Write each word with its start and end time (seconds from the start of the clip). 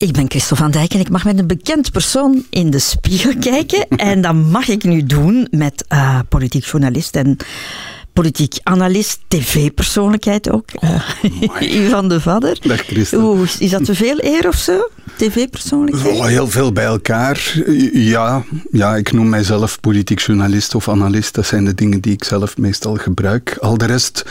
Ik 0.00 0.12
ben 0.12 0.30
Christel 0.30 0.56
van 0.56 0.70
Dijk 0.70 0.94
en 0.94 1.00
ik 1.00 1.10
mag 1.10 1.24
met 1.24 1.38
een 1.38 1.46
bekend 1.46 1.92
persoon 1.92 2.44
in 2.50 2.70
de 2.70 2.78
spiegel 2.78 3.32
kijken. 3.40 3.88
En 3.88 4.20
dat 4.20 4.34
mag 4.34 4.68
ik 4.68 4.84
nu 4.84 5.04
doen 5.04 5.48
met 5.50 5.84
uh, 5.88 6.18
politiek 6.28 6.64
journalist 6.64 7.16
en 7.16 7.36
politiek 8.20 8.58
analist, 8.62 9.18
tv-persoonlijkheid 9.28 10.50
ook. 10.50 10.64
Oh, 10.74 11.04
Ivan 11.60 12.08
de 12.12 12.20
Vadder. 12.20 12.58
Dag 12.62 12.88
is 12.88 13.70
dat 13.70 13.84
te 13.84 13.94
veel 13.94 14.16
eer 14.18 14.48
of 14.48 14.54
zo? 14.54 14.88
TV-persoonlijkheid? 15.16 16.18
Oh, 16.18 16.24
heel 16.24 16.48
veel 16.48 16.72
bij 16.72 16.84
elkaar. 16.84 17.62
Ja, 17.92 18.42
ja, 18.70 18.96
ik 18.96 19.12
noem 19.12 19.28
mijzelf 19.28 19.80
politiek 19.80 20.20
journalist 20.20 20.74
of 20.74 20.88
analist. 20.88 21.34
Dat 21.34 21.46
zijn 21.46 21.64
de 21.64 21.74
dingen 21.74 22.00
die 22.00 22.12
ik 22.12 22.24
zelf 22.24 22.56
meestal 22.56 22.94
gebruik. 22.94 23.56
Al 23.60 23.78
de 23.78 23.86
rest 23.86 24.24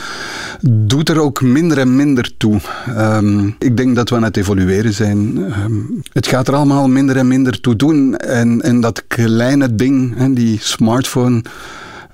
doet 0.60 1.08
er 1.08 1.20
ook 1.20 1.40
minder 1.40 1.78
en 1.78 1.96
minder 1.96 2.36
toe. 2.36 2.60
Um, 2.88 3.56
ik 3.58 3.76
denk 3.76 3.96
dat 3.96 4.08
we 4.08 4.16
aan 4.16 4.22
het 4.22 4.36
evolueren 4.36 4.92
zijn. 4.92 5.36
Um, 5.36 6.02
het 6.12 6.26
gaat 6.26 6.48
er 6.48 6.54
allemaal 6.54 6.88
minder 6.88 7.16
en 7.16 7.28
minder 7.28 7.60
toe 7.60 7.76
doen. 7.76 8.16
En, 8.16 8.62
en 8.62 8.80
dat 8.80 9.04
kleine 9.06 9.74
ding, 9.74 10.16
hè, 10.16 10.32
die 10.32 10.58
smartphone 10.60 11.42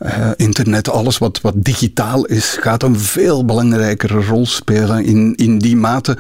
uh, 0.02 0.30
internet, 0.36 0.91
alles 0.91 1.18
wat, 1.18 1.41
wat 1.41 1.55
digitaal 1.56 2.24
is, 2.24 2.56
gaat 2.60 2.82
een 2.82 2.98
veel 2.98 3.45
belangrijkere 3.45 4.24
rol 4.24 4.46
spelen 4.46 5.04
in, 5.04 5.34
in 5.34 5.59
die 5.59 5.77
mate 5.77 6.18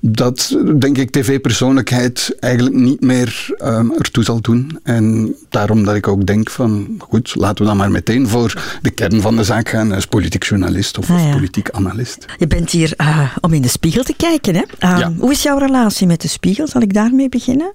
dat, 0.00 0.56
denk 0.78 0.98
ik, 0.98 1.10
tv-persoonlijkheid 1.10 2.36
eigenlijk 2.40 2.74
niet 2.74 3.00
meer 3.00 3.46
um, 3.62 3.92
ertoe 3.92 4.24
zal 4.24 4.40
doen. 4.40 4.78
En 4.82 5.34
daarom 5.48 5.84
dat 5.84 5.94
ik 5.94 6.08
ook 6.08 6.26
denk 6.26 6.50
van, 6.50 6.96
goed, 6.98 7.34
laten 7.34 7.62
we 7.62 7.64
dan 7.64 7.76
maar 7.76 7.90
meteen 7.90 8.28
voor 8.28 8.78
de 8.82 8.90
kern 8.90 9.20
van 9.20 9.36
de 9.36 9.44
zaak 9.44 9.68
gaan 9.68 9.92
als 9.92 10.06
politiek 10.06 10.44
journalist 10.44 10.98
of, 10.98 11.08
ja. 11.08 11.30
politiek 11.30 11.70
analist. 11.70 12.26
Je 12.38 12.46
bent 12.46 12.70
hier 12.70 12.94
uh, 12.96 13.36
om 13.40 13.52
in 13.52 13.62
de 13.62 13.68
spiegel 13.68 14.02
te 14.02 14.14
kijken, 14.16 14.54
hè? 14.54 14.62
Uh, 14.62 14.98
ja. 14.98 15.12
Hoe 15.18 15.32
is 15.32 15.42
jouw 15.42 15.58
relatie 15.58 16.06
met 16.06 16.20
de 16.20 16.28
spiegel? 16.28 16.66
Zal 16.66 16.80
ik 16.80 16.92
daarmee 16.92 17.28
beginnen? 17.28 17.72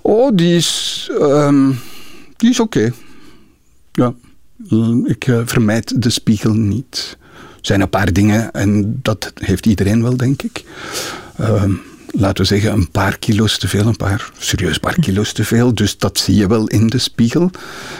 Oh, 0.00 0.30
die 0.34 0.56
is, 0.56 1.10
um, 1.20 1.78
die 2.36 2.50
is 2.50 2.60
oké. 2.60 2.78
Okay. 2.78 2.92
Ja. 3.92 4.14
Ik 5.04 5.26
uh, 5.26 5.40
vermijd 5.44 6.02
de 6.02 6.10
spiegel 6.10 6.52
niet. 6.52 7.16
Er 7.32 7.68
zijn 7.68 7.80
een 7.80 7.88
paar 7.88 8.12
dingen, 8.12 8.52
en 8.52 8.98
dat 9.02 9.32
heeft 9.34 9.66
iedereen 9.66 10.02
wel, 10.02 10.16
denk 10.16 10.42
ik. 10.42 10.64
Uh, 11.40 11.64
laten 12.10 12.42
we 12.42 12.44
zeggen, 12.44 12.72
een 12.72 12.90
paar 12.90 13.18
kilo's 13.18 13.58
te 13.58 13.68
veel, 13.68 13.86
een 13.86 13.96
paar, 13.96 14.30
serieus 14.38 14.78
paar 14.78 14.98
kilo's 15.04 15.32
te 15.32 15.44
veel. 15.44 15.74
Dus 15.74 15.98
dat 15.98 16.18
zie 16.18 16.36
je 16.36 16.46
wel 16.46 16.66
in 16.68 16.86
de 16.86 16.98
spiegel. 16.98 17.50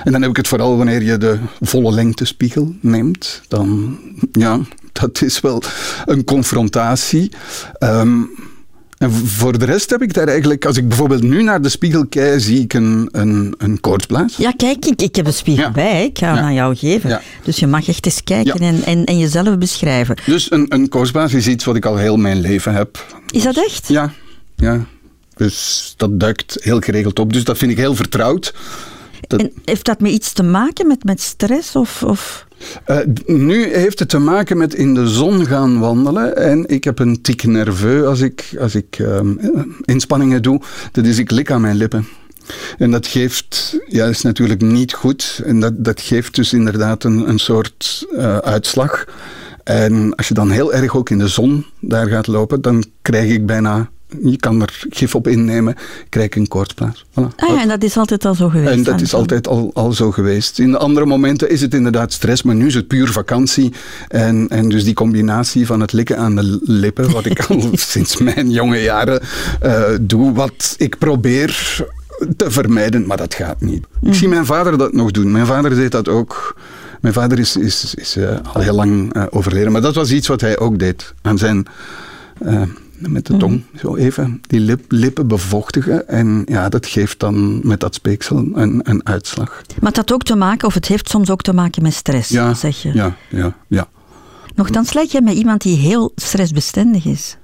En 0.04 0.12
dan 0.12 0.20
heb 0.20 0.30
ik 0.30 0.36
het 0.36 0.48
vooral 0.48 0.76
wanneer 0.76 1.02
je 1.02 1.18
de 1.18 1.38
volle 1.60 1.92
lengte 1.92 2.24
spiegel 2.24 2.74
neemt. 2.80 3.42
Dan, 3.48 3.98
ja, 4.32 4.60
dat 5.02 5.22
is 5.22 5.40
wel 5.40 5.62
een 6.04 6.24
confrontatie. 6.24 7.32
Um, 7.78 8.30
en 9.02 9.12
voor 9.12 9.58
de 9.58 9.64
rest 9.64 9.90
heb 9.90 10.02
ik 10.02 10.14
daar 10.14 10.28
eigenlijk, 10.28 10.66
als 10.66 10.76
ik 10.76 10.88
bijvoorbeeld 10.88 11.22
nu 11.22 11.42
naar 11.42 11.62
de 11.62 11.68
spiegel 11.68 12.06
kijk, 12.06 12.40
zie 12.40 12.60
ik 12.60 12.74
een, 12.74 13.08
een, 13.12 13.54
een 13.58 13.80
koortsblaas. 13.80 14.36
Ja, 14.36 14.52
kijk, 14.56 14.84
ik, 14.86 15.02
ik 15.02 15.16
heb 15.16 15.26
een 15.26 15.32
spiegel 15.32 15.70
bij, 15.70 16.04
ik 16.04 16.18
ga 16.18 16.34
hem 16.34 16.44
aan 16.44 16.54
jou 16.54 16.76
geven. 16.76 17.20
Dus 17.42 17.58
je 17.58 17.66
mag 17.66 17.88
echt 17.88 18.06
eens 18.06 18.24
kijken 18.24 18.60
en, 18.60 18.82
en, 18.82 19.04
en 19.04 19.18
jezelf 19.18 19.58
beschrijven. 19.58 20.16
Dus 20.26 20.50
een, 20.50 20.66
een 20.68 20.88
koortsblaas 20.88 21.34
is 21.34 21.48
iets 21.48 21.64
wat 21.64 21.76
ik 21.76 21.84
al 21.84 21.96
heel 21.96 22.16
mijn 22.16 22.40
leven 22.40 22.74
heb. 22.74 23.06
Is 23.30 23.42
dat 23.42 23.56
echt? 23.56 23.88
Ja, 23.88 24.12
ja. 24.56 24.84
Dus 25.34 25.94
dat 25.96 26.20
duikt 26.20 26.56
heel 26.60 26.80
geregeld 26.80 27.18
op. 27.18 27.32
Dus 27.32 27.44
dat 27.44 27.58
vind 27.58 27.70
ik 27.70 27.76
heel 27.76 27.94
vertrouwd. 27.94 28.54
Dat... 29.26 29.40
En 29.40 29.52
heeft 29.64 29.84
dat 29.84 30.00
met 30.00 30.12
iets 30.12 30.32
te 30.32 30.42
maken 30.42 30.86
met, 30.86 31.04
met 31.04 31.20
stress? 31.20 31.76
Of, 31.76 32.02
of? 32.02 32.46
Uh, 32.86 32.98
nu 33.26 33.74
heeft 33.74 33.98
het 33.98 34.08
te 34.08 34.18
maken 34.18 34.56
met 34.56 34.74
in 34.74 34.94
de 34.94 35.06
zon 35.08 35.46
gaan 35.46 35.78
wandelen. 35.78 36.36
En 36.36 36.68
ik 36.68 36.84
heb 36.84 36.98
een 36.98 37.20
tik 37.20 37.44
nerveux 37.44 38.06
als 38.06 38.20
ik, 38.20 38.54
als 38.58 38.74
ik 38.74 38.98
uh, 38.98 39.20
inspanningen 39.84 40.42
doe. 40.42 40.60
Dat 40.92 41.04
is, 41.04 41.18
ik 41.18 41.30
lik 41.30 41.50
aan 41.50 41.60
mijn 41.60 41.76
lippen. 41.76 42.06
En 42.78 42.90
dat 42.90 43.06
geeft, 43.06 43.78
ja, 43.88 44.06
is 44.06 44.22
natuurlijk 44.22 44.60
niet 44.60 44.92
goed. 44.92 45.40
En 45.44 45.60
dat, 45.60 45.84
dat 45.84 46.00
geeft 46.00 46.34
dus 46.34 46.52
inderdaad 46.52 47.04
een, 47.04 47.28
een 47.28 47.38
soort 47.38 48.06
uh, 48.12 48.36
uitslag. 48.36 49.04
En 49.64 50.14
als 50.14 50.28
je 50.28 50.34
dan 50.34 50.50
heel 50.50 50.72
erg 50.72 50.96
ook 50.96 51.10
in 51.10 51.18
de 51.18 51.28
zon 51.28 51.66
daar 51.80 52.06
gaat 52.06 52.26
lopen, 52.26 52.60
dan 52.60 52.84
krijg 53.02 53.30
ik 53.30 53.46
bijna 53.46 53.90
je 54.22 54.36
kan 54.36 54.60
er 54.60 54.84
gif 54.90 55.14
op 55.14 55.28
innemen, 55.28 55.74
krijg 56.08 56.26
ik 56.26 56.34
een 56.34 56.48
koortsplaats. 56.48 57.04
Voilà. 57.10 57.34
Ah 57.36 57.48
ja, 57.48 57.60
en 57.60 57.68
dat 57.68 57.82
is 57.82 57.96
altijd 57.96 58.24
al 58.24 58.34
zo 58.34 58.48
geweest? 58.48 58.72
En 58.72 58.82
dat 58.82 59.00
is 59.00 59.14
altijd 59.14 59.48
al, 59.48 59.70
al 59.74 59.92
zo 59.92 60.10
geweest. 60.10 60.58
In 60.58 60.76
andere 60.76 61.06
momenten 61.06 61.50
is 61.50 61.60
het 61.60 61.74
inderdaad 61.74 62.12
stress, 62.12 62.42
maar 62.42 62.54
nu 62.54 62.66
is 62.66 62.74
het 62.74 62.86
puur 62.86 63.08
vakantie. 63.12 63.72
En, 64.08 64.46
en 64.48 64.68
dus 64.68 64.84
die 64.84 64.94
combinatie 64.94 65.66
van 65.66 65.80
het 65.80 65.92
likken 65.92 66.18
aan 66.18 66.36
de 66.36 66.58
lippen, 66.62 67.10
wat 67.10 67.26
ik 67.26 67.44
al 67.44 67.70
sinds 67.92 68.16
mijn 68.16 68.50
jonge 68.50 68.82
jaren 68.82 69.20
uh, 69.62 69.82
doe, 70.00 70.32
wat 70.32 70.74
ik 70.78 70.98
probeer 70.98 71.80
te 72.36 72.50
vermijden, 72.50 73.06
maar 73.06 73.16
dat 73.16 73.34
gaat 73.34 73.60
niet. 73.60 73.84
Ik 74.00 74.08
mm. 74.08 74.14
zie 74.14 74.28
mijn 74.28 74.46
vader 74.46 74.78
dat 74.78 74.92
nog 74.92 75.10
doen. 75.10 75.32
Mijn 75.32 75.46
vader 75.46 75.74
deed 75.74 75.90
dat 75.90 76.08
ook. 76.08 76.56
Mijn 77.00 77.14
vader 77.14 77.38
is, 77.38 77.56
is, 77.56 77.94
is 77.94 78.16
uh, 78.16 78.36
al 78.52 78.60
heel 78.60 78.74
lang 78.74 79.16
uh, 79.16 79.24
overleden, 79.30 79.72
maar 79.72 79.80
dat 79.80 79.94
was 79.94 80.10
iets 80.10 80.26
wat 80.26 80.40
hij 80.40 80.58
ook 80.58 80.78
deed 80.78 81.14
aan 81.22 81.38
zijn 81.38 81.66
met 83.08 83.26
de 83.26 83.36
tong 83.36 83.62
mhm. 83.70 83.78
zo 83.78 83.96
even 83.96 84.40
die 84.46 84.60
lip, 84.60 84.84
lippen 84.88 85.26
bevochtigen. 85.26 86.08
En 86.08 86.42
ja, 86.46 86.68
dat 86.68 86.86
geeft 86.86 87.20
dan 87.20 87.66
met 87.66 87.80
dat 87.80 87.94
speeksel 87.94 88.36
een, 88.36 88.80
een 88.82 89.06
uitslag. 89.06 89.62
Maar 89.80 89.92
dat 89.92 90.12
ook 90.12 90.22
te 90.22 90.34
maken, 90.34 90.68
of 90.68 90.74
het 90.74 90.86
heeft 90.86 91.08
soms 91.08 91.30
ook 91.30 91.42
te 91.42 91.52
maken 91.52 91.82
met 91.82 91.94
stress, 91.94 92.28
ja, 92.28 92.54
zeg 92.54 92.82
je? 92.82 92.94
Ja, 92.94 93.16
ja, 93.28 93.56
ja. 93.68 93.88
Nochtans 94.54 94.92
lijkt 94.92 95.12
je 95.12 95.22
met 95.22 95.34
iemand 95.34 95.62
die 95.62 95.76
heel 95.76 96.12
stressbestendig 96.16 97.04
is. 97.04 97.36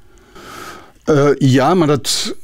Uh, 1.07 1.29
ja, 1.39 1.75
maar 1.75 1.87
dat, 1.87 2.35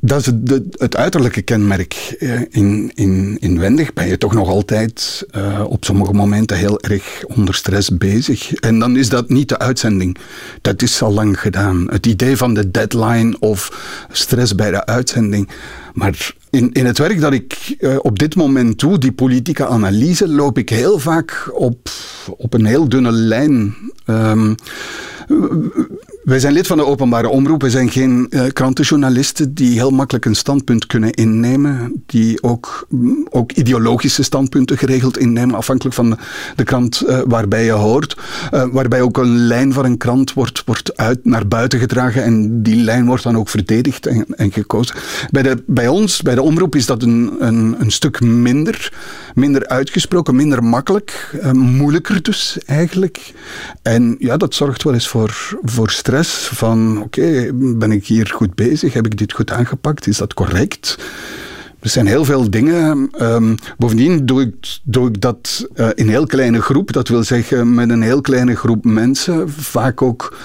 dat 0.00 0.20
is 0.20 0.26
het, 0.26 0.64
het, 0.72 0.96
uiterlijke 0.96 1.42
kenmerk. 1.42 2.16
In, 2.50 2.92
in, 2.94 3.36
inwendig 3.40 3.92
ben 3.92 4.06
je 4.06 4.18
toch 4.18 4.34
nog 4.34 4.48
altijd 4.48 5.26
uh, 5.36 5.64
op 5.68 5.84
sommige 5.84 6.12
momenten 6.12 6.56
heel 6.56 6.80
erg 6.80 7.24
onder 7.26 7.54
stress 7.54 7.96
bezig. 7.96 8.54
En 8.54 8.78
dan 8.78 8.96
is 8.96 9.08
dat 9.08 9.28
niet 9.28 9.48
de 9.48 9.58
uitzending. 9.58 10.16
Dat 10.60 10.82
is 10.82 11.02
al 11.02 11.12
lang 11.12 11.40
gedaan. 11.40 11.86
Het 11.90 12.06
idee 12.06 12.36
van 12.36 12.54
de 12.54 12.70
deadline 12.70 13.36
of 13.38 13.72
stress 14.12 14.54
bij 14.54 14.70
de 14.70 14.86
uitzending. 14.86 15.48
Maar 15.92 16.32
in, 16.50 16.72
in 16.72 16.86
het 16.86 16.98
werk 16.98 17.20
dat 17.20 17.32
ik 17.32 17.76
uh, 17.78 17.96
op 18.02 18.18
dit 18.18 18.34
moment 18.34 18.78
doe, 18.78 18.98
die 18.98 19.12
politieke 19.12 19.66
analyse, 19.66 20.28
loop 20.28 20.58
ik 20.58 20.68
heel 20.68 20.98
vaak 20.98 21.50
op, 21.52 21.88
op 22.36 22.54
een 22.54 22.64
heel 22.64 22.88
dunne 22.88 23.12
lijn. 23.12 23.74
Um, 24.06 24.54
wij 26.28 26.38
zijn 26.38 26.52
lid 26.52 26.66
van 26.66 26.76
de 26.76 26.86
openbare 26.86 27.28
omroep. 27.28 27.62
We 27.62 27.70
zijn 27.70 27.90
geen 27.90 28.26
uh, 28.30 28.42
krantenjournalisten 28.52 29.54
die 29.54 29.72
heel 29.72 29.90
makkelijk 29.90 30.24
een 30.24 30.34
standpunt 30.34 30.86
kunnen 30.86 31.12
innemen. 31.12 32.02
Die 32.06 32.42
ook, 32.42 32.86
mm, 32.88 33.26
ook 33.30 33.52
ideologische 33.52 34.22
standpunten 34.22 34.78
geregeld 34.78 35.18
innemen, 35.18 35.54
afhankelijk 35.54 35.94
van 35.94 36.18
de, 36.56 36.64
krant 36.64 37.04
uh, 37.06 37.20
waarbij 37.26 37.64
je 37.64 37.70
hoort. 37.72 38.16
Uh, 38.54 38.64
waarbij 38.72 39.00
ook 39.00 39.18
een 39.18 39.36
lijn 39.36 39.72
van 39.72 39.84
een 39.84 39.96
krant 39.96 40.32
wordt, 40.32 40.62
wordt 40.64 40.96
uit, 40.96 41.24
naar 41.24 41.48
buiten 41.48 41.78
gedragen 41.78 42.24
en 42.24 42.62
die 42.62 42.76
lijn 42.76 43.06
wordt 43.06 43.22
dan 43.22 43.36
ook 43.36 43.48
verdedigd 43.48 44.06
en, 44.06 44.26
en 44.36 44.52
gekozen. 44.52 44.96
Bij, 45.30 45.42
de, 45.42 45.62
bij 45.66 45.88
ons, 45.88 46.22
bij 46.22 46.34
de 46.34 46.42
omroep, 46.42 46.74
is 46.74 46.86
dat 46.86 47.02
een, 47.02 47.36
een, 47.38 47.76
een 47.78 47.90
stuk 47.90 48.20
minder. 48.20 48.92
Minder 49.34 49.68
uitgesproken, 49.68 50.36
minder 50.36 50.64
makkelijk. 50.64 51.40
moeilijker 51.52 52.22
dus 52.22 52.58
eigenlijk. 52.66 53.32
En 53.82 54.16
ja, 54.18 54.36
dat 54.36 54.54
zorgt 54.54 54.82
wel 54.82 54.94
eens 54.94 55.08
voor, 55.08 55.58
voor 55.62 55.90
van 56.26 57.02
oké, 57.02 57.50
ben 57.54 57.92
ik 57.92 58.06
hier 58.06 58.30
goed 58.34 58.54
bezig? 58.54 58.92
Heb 58.92 59.06
ik 59.06 59.18
dit 59.18 59.32
goed 59.32 59.50
aangepakt? 59.50 60.06
Is 60.06 60.16
dat 60.16 60.34
correct? 60.34 60.98
Er 61.80 61.88
zijn 61.88 62.06
heel 62.06 62.24
veel 62.24 62.50
dingen. 62.50 63.10
Um, 63.20 63.56
bovendien 63.76 64.26
doe 64.26 64.40
ik, 64.40 64.78
doe 64.82 65.08
ik 65.08 65.20
dat 65.20 65.66
uh, 65.74 65.86
in 65.86 65.92
een 65.94 66.08
heel 66.08 66.26
kleine 66.26 66.62
groep. 66.62 66.92
Dat 66.92 67.08
wil 67.08 67.24
zeggen 67.24 67.74
met 67.74 67.90
een 67.90 68.02
heel 68.02 68.20
kleine 68.20 68.56
groep 68.56 68.84
mensen. 68.84 69.50
Vaak 69.50 70.02
ook, 70.02 70.36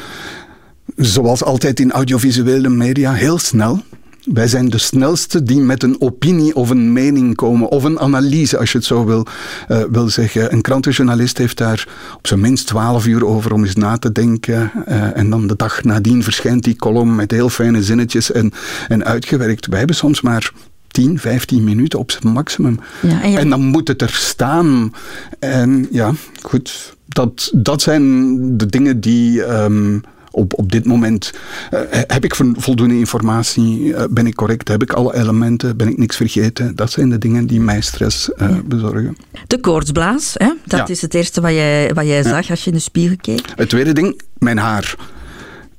zoals 0.95 1.43
altijd 1.43 1.79
in 1.79 1.91
audiovisuele 1.91 2.69
media, 2.69 3.13
heel 3.13 3.37
snel. 3.37 3.83
Wij 4.25 4.47
zijn 4.47 4.69
de 4.69 4.77
snelste 4.77 5.43
die 5.43 5.59
met 5.59 5.83
een 5.83 6.01
opinie 6.01 6.55
of 6.55 6.69
een 6.69 6.93
mening 6.93 7.35
komen, 7.35 7.69
of 7.69 7.83
een 7.83 7.99
analyse, 7.99 8.57
als 8.57 8.71
je 8.71 8.77
het 8.77 8.87
zo 8.87 9.05
wil, 9.05 9.25
uh, 9.69 9.83
wil 9.91 10.09
zeggen. 10.09 10.53
Een 10.53 10.61
krantenjournalist 10.61 11.37
heeft 11.37 11.57
daar 11.57 11.87
op 12.17 12.27
zijn 12.27 12.39
minst 12.39 12.67
twaalf 12.67 13.05
uur 13.07 13.25
over 13.25 13.53
om 13.53 13.63
eens 13.63 13.75
na 13.75 13.97
te 13.97 14.11
denken. 14.11 14.71
Uh, 14.87 15.17
en 15.17 15.29
dan 15.29 15.47
de 15.47 15.55
dag 15.55 15.83
nadien 15.83 16.23
verschijnt 16.23 16.63
die 16.63 16.75
column 16.75 17.15
met 17.15 17.31
heel 17.31 17.49
fijne 17.49 17.83
zinnetjes 17.83 18.31
en, 18.31 18.51
en 18.87 19.05
uitgewerkt. 19.05 19.67
Wij 19.67 19.77
hebben 19.77 19.95
soms 19.95 20.21
maar 20.21 20.51
10, 20.87 21.19
15 21.19 21.63
minuten 21.63 21.99
op 21.99 22.11
zijn 22.11 22.33
maximum. 22.33 22.79
Ja, 23.01 23.21
en, 23.21 23.37
en, 23.37 23.49
dan 23.49 23.61
moet 23.61 23.87
het 23.87 24.01
er 24.01 24.13
staan. 24.13 24.93
En 25.39 25.87
ja, 25.91 26.11
goed. 26.41 26.95
Dat, 27.05 27.51
dat 27.53 27.81
zijn 27.81 28.57
de 28.57 28.65
dingen 28.65 28.99
die. 28.99 29.43
Um, 29.43 30.03
op, 30.33 30.57
op 30.57 30.71
dit 30.71 30.85
moment 30.85 31.33
uh, 31.73 31.79
heb 31.89 32.23
ik 32.23 32.35
voldoende 32.35 32.97
informatie, 32.97 33.79
uh, 33.79 34.03
ben 34.09 34.27
ik 34.27 34.35
correct, 34.35 34.67
heb 34.67 34.81
ik 34.81 34.93
alle 34.93 35.15
elementen, 35.15 35.77
ben 35.77 35.87
ik 35.87 35.97
niks 35.97 36.15
vergeten. 36.15 36.75
Dat 36.75 36.91
zijn 36.91 37.09
de 37.09 37.17
dingen 37.17 37.47
die 37.47 37.59
mij 37.59 37.81
stress 37.81 38.29
uh, 38.29 38.49
ja. 38.49 38.61
bezorgen. 38.65 39.17
De 39.47 39.59
koortsblaas, 39.59 40.33
hè? 40.37 40.53
dat 40.65 40.79
ja. 40.79 40.87
is 40.87 41.01
het 41.01 41.13
eerste 41.13 41.41
wat 41.41 41.51
jij, 41.51 41.93
wat 41.93 42.05
jij 42.05 42.23
zag 42.23 42.49
als 42.49 42.63
je 42.63 42.69
in 42.69 42.75
de 42.75 42.81
spiegel 42.81 43.17
keek. 43.21 43.45
Het 43.55 43.69
tweede 43.69 43.93
ding, 43.93 44.21
mijn 44.37 44.57
haar. 44.57 44.95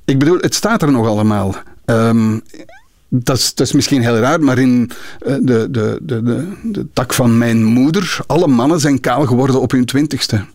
Ik 0.05 0.19
bedoel, 0.19 0.37
het 0.37 0.55
staat 0.55 0.81
er 0.81 0.91
nog 0.91 1.07
allemaal. 1.07 1.55
Um, 1.85 2.41
dat 3.09 3.37
is, 3.37 3.53
dat 3.53 3.67
is 3.67 3.73
misschien 3.73 4.01
heel 4.01 4.17
raar, 4.17 4.41
maar 4.41 4.57
in 4.57 4.91
de, 5.19 5.41
de, 5.43 5.67
de, 5.71 5.99
de, 6.23 6.47
de 6.63 6.87
tak 6.93 7.13
van 7.13 7.37
mijn 7.37 7.63
moeder, 7.63 8.17
alle 8.27 8.47
mannen 8.47 8.79
zijn 8.79 8.99
kaal 8.99 9.25
geworden 9.25 9.61
op 9.61 9.71
hun 9.71 9.85
twintigste. 9.85 10.45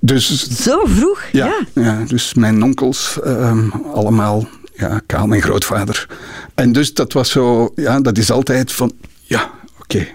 Dus, 0.00 0.48
Zo 0.62 0.84
vroeg? 0.84 1.22
Ja, 1.32 1.52
ja. 1.74 2.04
dus 2.06 2.34
mijn 2.34 2.62
onkels 2.62 3.18
ehm, 3.24 3.70
allemaal 3.92 4.48
ja, 4.74 5.00
kaal, 5.06 5.26
mijn 5.26 5.42
grootvader. 5.42 6.06
En 6.54 6.72
dus 6.72 6.94
dat 6.94 7.12
was 7.12 7.30
zo, 7.30 7.72
ja, 7.74 8.00
dat 8.00 8.18
is 8.18 8.30
altijd 8.30 8.72
van, 8.72 8.92
ja, 9.22 9.50
oké, 9.80 10.06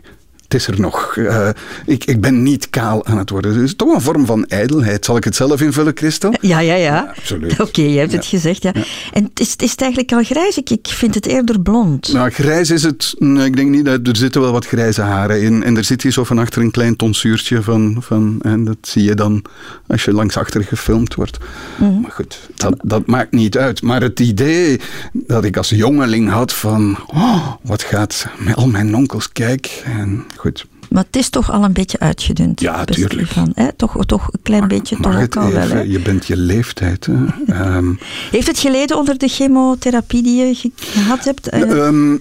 is 0.56 0.68
er 0.68 0.80
nog. 0.80 1.16
Uh, 1.16 1.50
ik, 1.86 2.06
ik 2.06 2.22
ben 2.22 2.44
niet 2.44 2.70
kaal 2.70 3.06
aan 3.06 3.18
het 3.18 3.30
worden. 3.30 3.54
Dus 3.54 3.76
toch 3.76 3.94
een 3.94 4.02
vorm 4.02 4.26
van 4.26 4.46
ijdelheid. 4.46 5.06
Zal 5.06 5.18
ik 5.18 5.24
het 5.24 5.36
zelf 5.36 5.62
invullen, 5.62 5.92
Christel? 5.96 6.34
Ja, 6.42 6.60
ja, 6.60 6.76
ja. 6.76 7.14
absoluut. 7.18 7.60
Oké, 7.68 7.82
je 7.82 8.00
hebt 8.00 8.12
het 8.12 8.26
gezegd, 8.26 8.64
ja. 8.64 8.74
En 9.14 9.32
is, 9.34 9.56
is 9.56 9.72
het 9.72 9.82
eigenlijk 9.82 10.12
al 10.12 10.24
grijs? 10.24 10.58
Ik, 10.58 10.70
ik 10.70 10.88
vind 10.88 11.16
het 11.16 11.26
eerder 11.26 11.62
blond. 11.62 12.14
Nou, 12.14 12.30
grijs 12.30 12.70
is 12.70 12.84
het... 12.84 13.16
Nee, 13.18 13.46
ik 13.46 13.56
denk 13.56 13.70
niet. 13.70 13.86
Dat, 13.86 14.08
er 14.08 14.16
zitten 14.16 14.42
wel 14.42 14.52
wat 14.52 14.66
grijze 14.66 15.02
haren 15.02 15.42
in. 15.42 15.64
En 15.64 15.78
er 15.78 15.84
zit 15.84 16.02
hier 16.02 16.12
zo 16.12 16.24
van 16.24 16.40
achter 16.40 16.62
een 16.62 16.72
klein 16.72 16.96
tonsuurtje 16.96 17.62
van... 17.62 17.98
van 18.00 18.40
en 18.42 18.64
dat 18.64 18.78
zie 18.82 19.04
je 19.04 19.16
dan 19.16 19.44
als 19.88 20.04
je 20.04 20.12
langs 20.12 20.38
achter 20.38 20.64
gefilmd 20.64 21.16
wordt. 21.16 21.38
Mhm. 21.76 22.00
Maar 22.02 22.12
goed, 22.12 22.40
dat, 22.56 22.76
dat 22.82 23.06
maakt 23.06 23.32
niet 23.32 23.58
uit. 23.58 23.82
Maar 23.82 24.02
het 24.02 24.20
idee 24.20 24.80
dat 25.14 25.44
ik 25.44 25.58
als 25.58 25.70
jongeling 25.70 26.30
had 26.30 26.54
van... 26.54 26.98
Oh, 27.08 27.52
wat 27.62 27.84
gaat 27.84 28.28
met 28.38 28.56
al 28.56 28.68
mijn 28.68 28.96
onkels, 28.96 29.32
kijk... 29.32 29.84
En 29.86 30.26
goed. 30.46 30.66
Maar 30.90 31.04
het 31.04 31.16
is 31.16 31.30
toch 31.30 31.52
al 31.52 31.64
een 31.64 31.74
beetje 31.74 32.00
uitgedund. 32.00 32.62
Ja, 32.62 32.86
tuurlijk. 32.86 33.28
Van, 33.28 33.52
hè? 33.56 33.74
Toch, 33.74 34.06
toch 34.06 34.28
een 34.32 34.40
klein 34.42 34.68
beetje 34.68 34.96
toch 34.96 35.30
al 35.36 35.52
wel. 35.52 35.70
Hè? 35.70 35.82
Je 35.82 36.00
bent 36.00 36.26
je 36.26 36.38
leeftijd. 36.38 37.08
Ehm, 37.48 37.94
Heeft 38.32 38.48
het 38.48 38.60
geleden 38.60 38.98
onder 38.98 39.18
de 39.18 39.28
chemotherapie 39.28 40.24
die 40.24 40.46
je 40.46 40.72
gehad 40.76 41.24
hebt? 41.24 41.54
Um, 41.54 42.20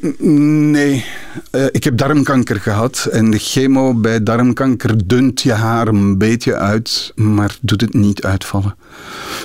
nee. 0.70 1.04
Uh, 1.52 1.64
ik 1.70 1.84
heb 1.84 1.96
darmkanker 1.96 2.60
gehad. 2.60 3.08
En 3.10 3.30
de 3.30 3.38
chemo 3.38 3.94
bij 3.94 4.22
darmkanker 4.22 5.06
dunt 5.06 5.42
je 5.42 5.52
haar 5.52 5.88
een 5.88 6.18
beetje 6.18 6.56
uit, 6.56 7.12
maar 7.14 7.56
doet 7.60 7.80
het 7.80 7.94
niet 7.94 8.24
uitvallen. 8.24 8.76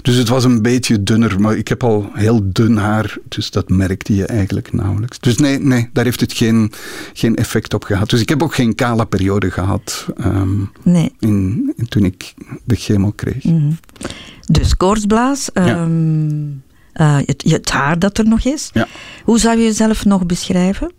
Dus 0.01 0.15
het 0.15 0.27
was 0.27 0.43
een 0.43 0.61
beetje 0.61 1.03
dunner, 1.03 1.41
maar 1.41 1.57
ik 1.57 1.67
heb 1.67 1.83
al 1.83 2.09
heel 2.13 2.41
dun 2.43 2.77
haar, 2.77 3.17
dus 3.27 3.51
dat 3.51 3.69
merkte 3.69 4.15
je 4.15 4.25
eigenlijk 4.25 4.73
nauwelijks. 4.73 5.19
Dus 5.19 5.37
nee, 5.37 5.59
nee 5.59 5.89
daar 5.93 6.03
heeft 6.03 6.19
het 6.19 6.33
geen, 6.33 6.71
geen 7.13 7.35
effect 7.35 7.73
op 7.73 7.83
gehad. 7.83 8.09
Dus 8.09 8.21
ik 8.21 8.29
heb 8.29 8.43
ook 8.43 8.55
geen 8.55 8.75
kale 8.75 9.05
periode 9.05 9.51
gehad 9.51 10.05
um, 10.25 10.71
nee. 10.83 11.15
in, 11.19 11.73
toen 11.89 12.03
ik 12.03 12.33
de 12.63 12.75
chemo 12.75 13.11
kreeg. 13.11 13.43
Mm 13.43 13.77
Dus 14.45 14.77
koortsblaas, 14.77 15.51
ehm, 15.51 16.29
eh, 16.93 17.17
het, 17.25 17.43
het, 17.47 17.69
haar 17.69 17.99
dat 17.99 18.17
er 18.17 18.27
nog 18.27 18.45
is. 18.45 18.69
Ja. 18.73 18.87
Hoe 19.23 19.39
zou 19.39 19.57
je 19.57 19.63
jezelf 19.63 20.05
nog 20.05 20.25
beschrijven? 20.25 20.91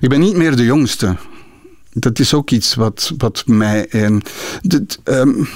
Ik 0.00 0.08
ben 0.08 0.20
niet 0.20 0.36
meer 0.36 0.56
de 0.56 0.64
jongste. 0.64 1.16
Dat 1.92 2.18
is 2.18 2.34
ook 2.34 2.50
iets 2.50 2.74
wat, 2.74 3.12
wat 3.18 3.42
mij. 3.46 3.86
Eh, 3.88 4.16
dit, 4.62 4.98
um, 5.04 5.48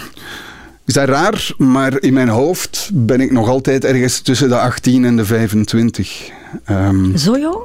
is 0.88 0.94
dat 0.94 1.08
raar, 1.08 1.50
maar 1.56 2.00
in 2.02 2.12
mijn 2.12 2.28
hoofd 2.28 2.90
ben 2.92 3.20
ik 3.20 3.32
nog 3.32 3.48
altijd 3.48 3.84
ergens 3.84 4.20
tussen 4.20 4.48
de 4.48 4.58
18 4.58 5.04
en 5.04 5.16
de 5.16 5.24
25. 5.24 6.30
Um, 6.70 7.16
Zo 7.16 7.38
jong? 7.38 7.62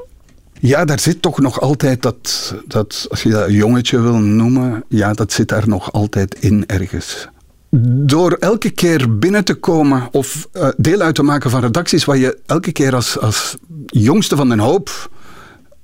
Ja, 0.59 0.85
daar 0.85 0.99
zit 0.99 1.21
toch 1.21 1.39
nog 1.39 1.61
altijd 1.61 2.01
dat, 2.01 2.53
dat, 2.67 3.07
als 3.09 3.23
je 3.23 3.29
dat 3.29 3.51
jongetje 3.51 4.01
wil 4.01 4.17
noemen, 4.17 4.83
ja, 4.87 5.13
dat 5.13 5.31
zit 5.31 5.47
daar 5.47 5.67
nog 5.67 5.91
altijd 5.91 6.35
in 6.39 6.65
ergens. 6.65 7.27
Door 7.85 8.31
elke 8.31 8.69
keer 8.69 9.17
binnen 9.17 9.43
te 9.43 9.53
komen 9.53 10.07
of 10.11 10.47
uh, 10.53 10.67
deel 10.77 10.99
uit 10.99 11.15
te 11.15 11.23
maken 11.23 11.49
van 11.49 11.61
redacties 11.61 12.05
waar 12.05 12.17
je 12.17 12.37
elke 12.45 12.71
keer 12.71 12.95
als, 12.95 13.19
als 13.19 13.57
jongste 13.85 14.35
van 14.35 14.49
den 14.49 14.59
hoop 14.59 15.09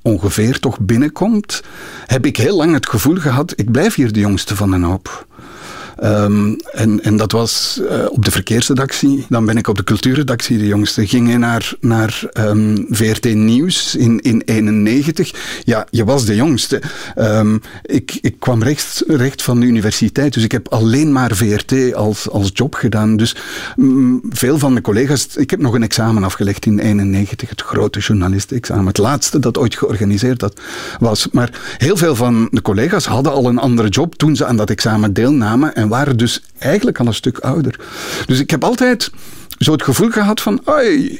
ongeveer 0.02 0.60
toch 0.60 0.80
binnenkomt, 0.80 1.64
heb 2.06 2.26
ik 2.26 2.38
heel 2.38 2.56
lang 2.56 2.74
het 2.74 2.90
gevoel 2.90 3.16
gehad, 3.16 3.54
ik 3.56 3.72
blijf 3.72 3.96
hier 3.96 4.14
de 4.14 4.20
jongste 4.20 4.56
van 4.56 4.72
den 4.72 4.84
hoop. 4.84 5.28
Um, 6.04 6.56
en, 6.72 7.04
en 7.04 7.18
dat 7.18 7.32
was 7.32 7.80
uh, 7.82 8.06
op 8.10 8.26
de 8.26 8.32
verkeersredactie. 8.32 9.26
Dan 9.30 9.46
ben 9.46 9.58
ik 9.58 9.68
op 9.68 9.78
de 9.78 9.84
cultuurredactie 9.84 10.58
de 10.58 10.68
jongste. 10.68 11.08
Ging 11.08 11.32
je 11.32 11.38
naar, 11.38 11.74
naar 11.80 12.24
ehm, 12.34 12.78
VRT 12.90 13.34
Nieuws 13.34 13.96
in, 13.96 14.20
in 14.20 14.42
91. 14.46 15.62
Ja, 15.64 15.88
je 15.90 16.04
was 16.04 16.26
de 16.26 16.36
jongste. 16.36 16.82
Um, 17.18 17.62
ik, 17.82 18.18
ik 18.22 18.36
kwam 18.40 18.64
recht, 18.64 19.04
recht 19.08 19.42
van 19.42 19.60
de 19.60 19.66
universiteit, 19.66 20.34
dus 20.34 20.44
ik 20.44 20.52
heb 20.52 20.68
alleen 20.68 21.12
maar 21.12 21.36
VRT 21.36 21.94
als, 21.94 22.30
als 22.30 22.50
job 22.54 22.74
gedaan. 22.76 23.18
Dus 23.18 23.36
mm, 23.76 24.22
veel 24.30 24.58
van 24.58 24.76
de 24.76 24.82
collega's... 24.82 25.28
Ik 25.36 25.50
heb 25.50 25.60
nog 25.60 25.74
een 25.74 25.84
examen 25.84 26.24
afgelegd 26.24 26.66
in 26.66 26.80
91, 26.80 27.50
het 27.50 27.62
grote 27.62 28.00
journalistenexamen. 28.00 28.88
Het 28.88 28.98
laatste 28.98 29.40
dat 29.40 29.58
ooit 29.58 29.76
georganiseerd 29.76 30.42
had, 30.42 30.60
was. 31.00 31.28
Maar 31.32 31.50
heel 31.78 31.98
veel 31.98 32.16
van 32.16 32.48
de 32.52 32.62
collega's 32.62 33.06
hadden 33.06 33.32
al 33.32 33.46
een 33.46 33.58
andere 33.58 33.90
job 33.90 34.16
toen 34.16 34.36
ze 34.36 34.46
aan 34.46 34.58
dat 34.58 34.70
examen 34.70 35.14
deelnamen 35.14 35.76
en 35.76 35.89
waren 35.90 36.18
dus 36.18 36.42
eigenlijk 36.58 37.00
al 37.00 37.08
een 37.08 37.14
stuk 37.14 37.38
ouder. 37.38 37.80
Dus 38.26 38.40
ik 38.40 38.50
heb 38.50 38.64
altijd 38.64 39.12
zo 39.60 39.72
het 39.72 39.84
gevoel 39.84 40.10
gehad 40.10 40.42
van, 40.42 40.62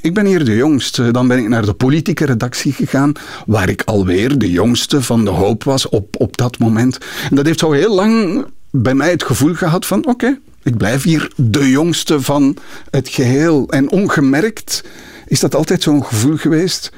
ik 0.02 0.14
ben 0.14 0.26
hier 0.26 0.46
de 0.46 0.56
jongste. 0.56 1.12
Dan 1.12 1.28
ben 1.28 1.38
ik 1.38 1.48
naar 1.48 1.66
de 1.66 1.74
politieke 1.74 2.26
redactie 2.26 2.74
gegaan, 2.74 3.12
waar 3.46 3.70
ik 3.70 3.82
alweer 3.86 4.38
de 4.38 4.52
jongste 4.52 5.02
van 5.02 5.26
de 5.26 5.32
hoop 5.32 5.64
was 5.64 5.90
op, 5.90 6.16
op 6.20 6.38
dat 6.38 6.60
moment. 6.60 6.98
En 7.30 7.36
dat 7.36 7.46
heeft 7.46 7.60
zo 7.60 7.72
heel 7.72 7.96
lang 7.96 8.46
bij 8.72 8.94
mij 8.94 9.10
het 9.10 9.24
gevoel 9.24 9.54
gehad 9.54 9.86
van, 9.86 10.06
oké, 10.06 10.38
ik 10.64 10.78
blijf 10.78 11.04
hier 11.04 11.32
de 11.36 11.70
jongste 11.70 12.22
van 12.22 12.58
het 12.90 13.10
geheel. 13.10 13.70
En 13.70 13.90
ongemerkt 13.90 14.84
is 15.28 15.40
dat 15.40 15.56
altijd 15.56 15.84
zo'n 15.84 16.06
gevoel 16.06 16.38
geweest 16.38 16.92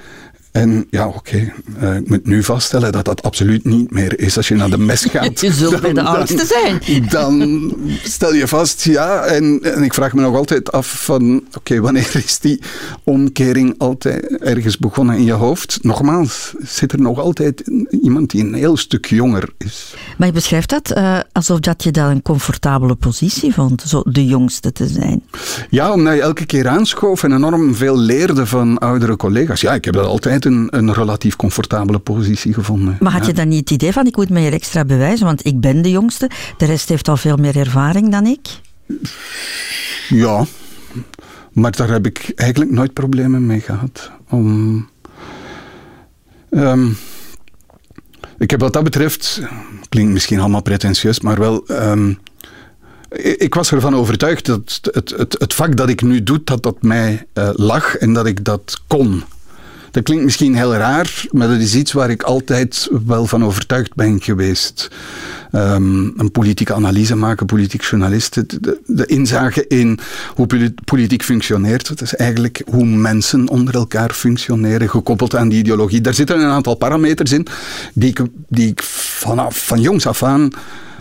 en 0.51 0.87
ja, 0.89 1.07
oké, 1.07 1.53
eh, 1.79 1.95
ik 1.95 2.09
moet 2.09 2.25
nu 2.25 2.43
vaststellen 2.43 2.91
dat 2.91 3.05
dat 3.05 3.23
absoluut 3.23 3.65
niet 3.65 3.91
meer 3.91 4.19
is. 4.19 4.37
Als 4.37 4.47
je 4.47 4.55
naar 4.55 4.69
de 4.69 4.77
mes 4.77 5.05
gaat... 5.11 5.39
je 5.39 5.51
zult 5.51 5.81
bij 5.81 5.93
de 5.93 6.01
oudste 6.01 6.45
zijn. 6.45 6.81
Dan 7.09 7.73
stel 8.03 8.33
je 8.33 8.47
vast, 8.47 8.83
ja. 8.83 9.23
En, 9.23 9.59
en 9.61 9.83
ik 9.83 9.93
vraag 9.93 10.13
me 10.13 10.21
nog 10.21 10.35
altijd 10.35 10.71
af 10.71 11.03
van... 11.03 11.43
Oké, 11.57 11.79
wanneer 11.79 12.11
is 12.23 12.39
die 12.39 12.61
omkering 13.03 13.75
altijd 13.77 14.37
ergens 14.37 14.77
begonnen 14.77 15.17
in 15.17 15.23
je 15.23 15.31
hoofd? 15.31 15.79
Nogmaals, 15.81 16.53
zit 16.59 16.91
er 16.91 17.01
nog 17.01 17.19
altijd 17.19 17.63
iemand 17.89 18.29
die 18.29 18.43
een 18.43 18.53
heel 18.53 18.77
stuk 18.77 19.05
jonger 19.05 19.49
is. 19.57 19.95
Maar 20.17 20.27
je 20.27 20.33
beschrijft 20.33 20.69
dat 20.69 20.97
uh, 20.97 21.19
alsof 21.31 21.59
dat 21.59 21.83
je 21.83 21.91
dat 21.91 22.09
een 22.09 22.21
comfortabele 22.21 22.95
positie 22.95 23.53
vond, 23.53 23.83
zo 23.87 24.01
de 24.05 24.25
jongste 24.25 24.71
te 24.71 24.87
zijn. 24.87 25.23
Ja, 25.69 25.91
omdat 25.91 26.13
je 26.13 26.21
elke 26.21 26.45
keer 26.45 26.67
aanschoof 26.67 27.23
en 27.23 27.33
enorm 27.33 27.75
veel 27.75 27.97
leerde 27.97 28.45
van 28.45 28.77
oudere 28.77 29.15
collega's. 29.15 29.61
Ja, 29.61 29.73
ik 29.73 29.85
heb 29.85 29.93
dat 29.93 30.05
altijd 30.05 30.40
een, 30.45 30.67
een 30.69 30.93
relatief 30.93 31.35
comfortabele 31.35 31.99
positie 31.99 32.53
gevonden. 32.53 32.97
Maar 32.99 33.11
had 33.11 33.25
je 33.25 33.33
dan 33.33 33.47
niet 33.47 33.59
het 33.59 33.69
idee 33.71 33.91
van, 33.91 34.05
ik 34.05 34.15
moet 34.15 34.29
me 34.29 34.39
hier 34.39 34.53
extra 34.53 34.85
bewijzen, 34.85 35.25
want 35.25 35.45
ik 35.45 35.59
ben 35.59 35.81
de 35.81 35.89
jongste, 35.89 36.29
de 36.57 36.65
rest 36.65 36.89
heeft 36.89 37.07
al 37.07 37.17
veel 37.17 37.37
meer 37.37 37.57
ervaring 37.57 38.11
dan 38.11 38.25
ik? 38.25 38.47
Ja, 40.09 40.45
maar 41.51 41.71
daar 41.71 41.89
heb 41.89 42.05
ik 42.05 42.31
eigenlijk 42.35 42.71
nooit 42.71 42.93
problemen 42.93 43.45
mee 43.45 43.59
gehad. 43.59 44.11
Om, 44.29 44.89
um, 46.49 46.97
ik 48.37 48.51
heb 48.51 48.59
wat 48.59 48.73
dat 48.73 48.83
betreft, 48.83 49.41
klinkt 49.89 50.11
misschien 50.11 50.39
allemaal 50.39 50.61
pretentieus, 50.61 51.19
maar 51.19 51.39
wel... 51.39 51.63
Um, 51.69 52.19
ik 53.37 53.53
was 53.53 53.71
ervan 53.71 53.95
overtuigd 53.95 54.45
dat 54.45 54.79
het, 54.91 55.11
het, 55.17 55.35
het, 55.39 55.53
vak 55.53 55.77
dat 55.77 55.89
ik 55.89 56.01
nu 56.01 56.23
doe, 56.23 56.41
dat 56.43 56.63
dat 56.63 56.81
mij 56.81 57.27
uh, 57.33 57.49
lag 57.53 57.95
en 57.95 58.13
dat 58.13 58.25
ik 58.25 58.45
dat 58.45 58.81
kon. 58.87 59.23
Dat 59.91 60.03
klinkt 60.03 60.23
misschien 60.23 60.55
heel 60.55 60.73
raar, 60.73 61.25
maar 61.31 61.47
dat 61.47 61.59
is 61.59 61.75
iets 61.75 61.91
waar 61.91 62.09
ik 62.09 62.23
altijd 62.23 62.89
wel 63.05 63.25
van 63.25 63.45
overtuigd 63.45 63.95
ben 63.95 64.21
geweest. 64.21 64.89
Um, 65.51 66.13
een 66.17 66.31
politieke 66.31 66.73
analyse 66.73 67.15
maken, 67.15 67.45
politiek 67.45 67.83
journalist. 67.83 68.33
De, 68.33 68.79
de, 68.85 69.05
inzage 69.05 69.67
in 69.67 69.99
hoe 70.35 70.73
politiek 70.85 71.23
functioneert. 71.23 71.87
Dat 71.87 72.01
is 72.01 72.15
eigenlijk 72.15 72.61
hoe 72.65 72.85
mensen 72.85 73.49
onder 73.49 73.75
elkaar 73.75 74.11
functioneren, 74.11 74.89
gekoppeld 74.89 75.35
aan 75.35 75.49
die 75.49 75.59
ideologie. 75.59 76.01
Daar 76.01 76.13
zitten 76.13 76.39
een 76.39 76.49
aantal 76.49 76.75
parameters 76.75 77.31
in 77.31 77.47
die 77.93 78.09
ik, 78.09 78.21
die 78.47 78.67
ik 78.67 78.83
vanaf 78.83 79.65
van 79.65 79.81
jongs 79.81 80.07
af 80.07 80.23
aan 80.23 80.49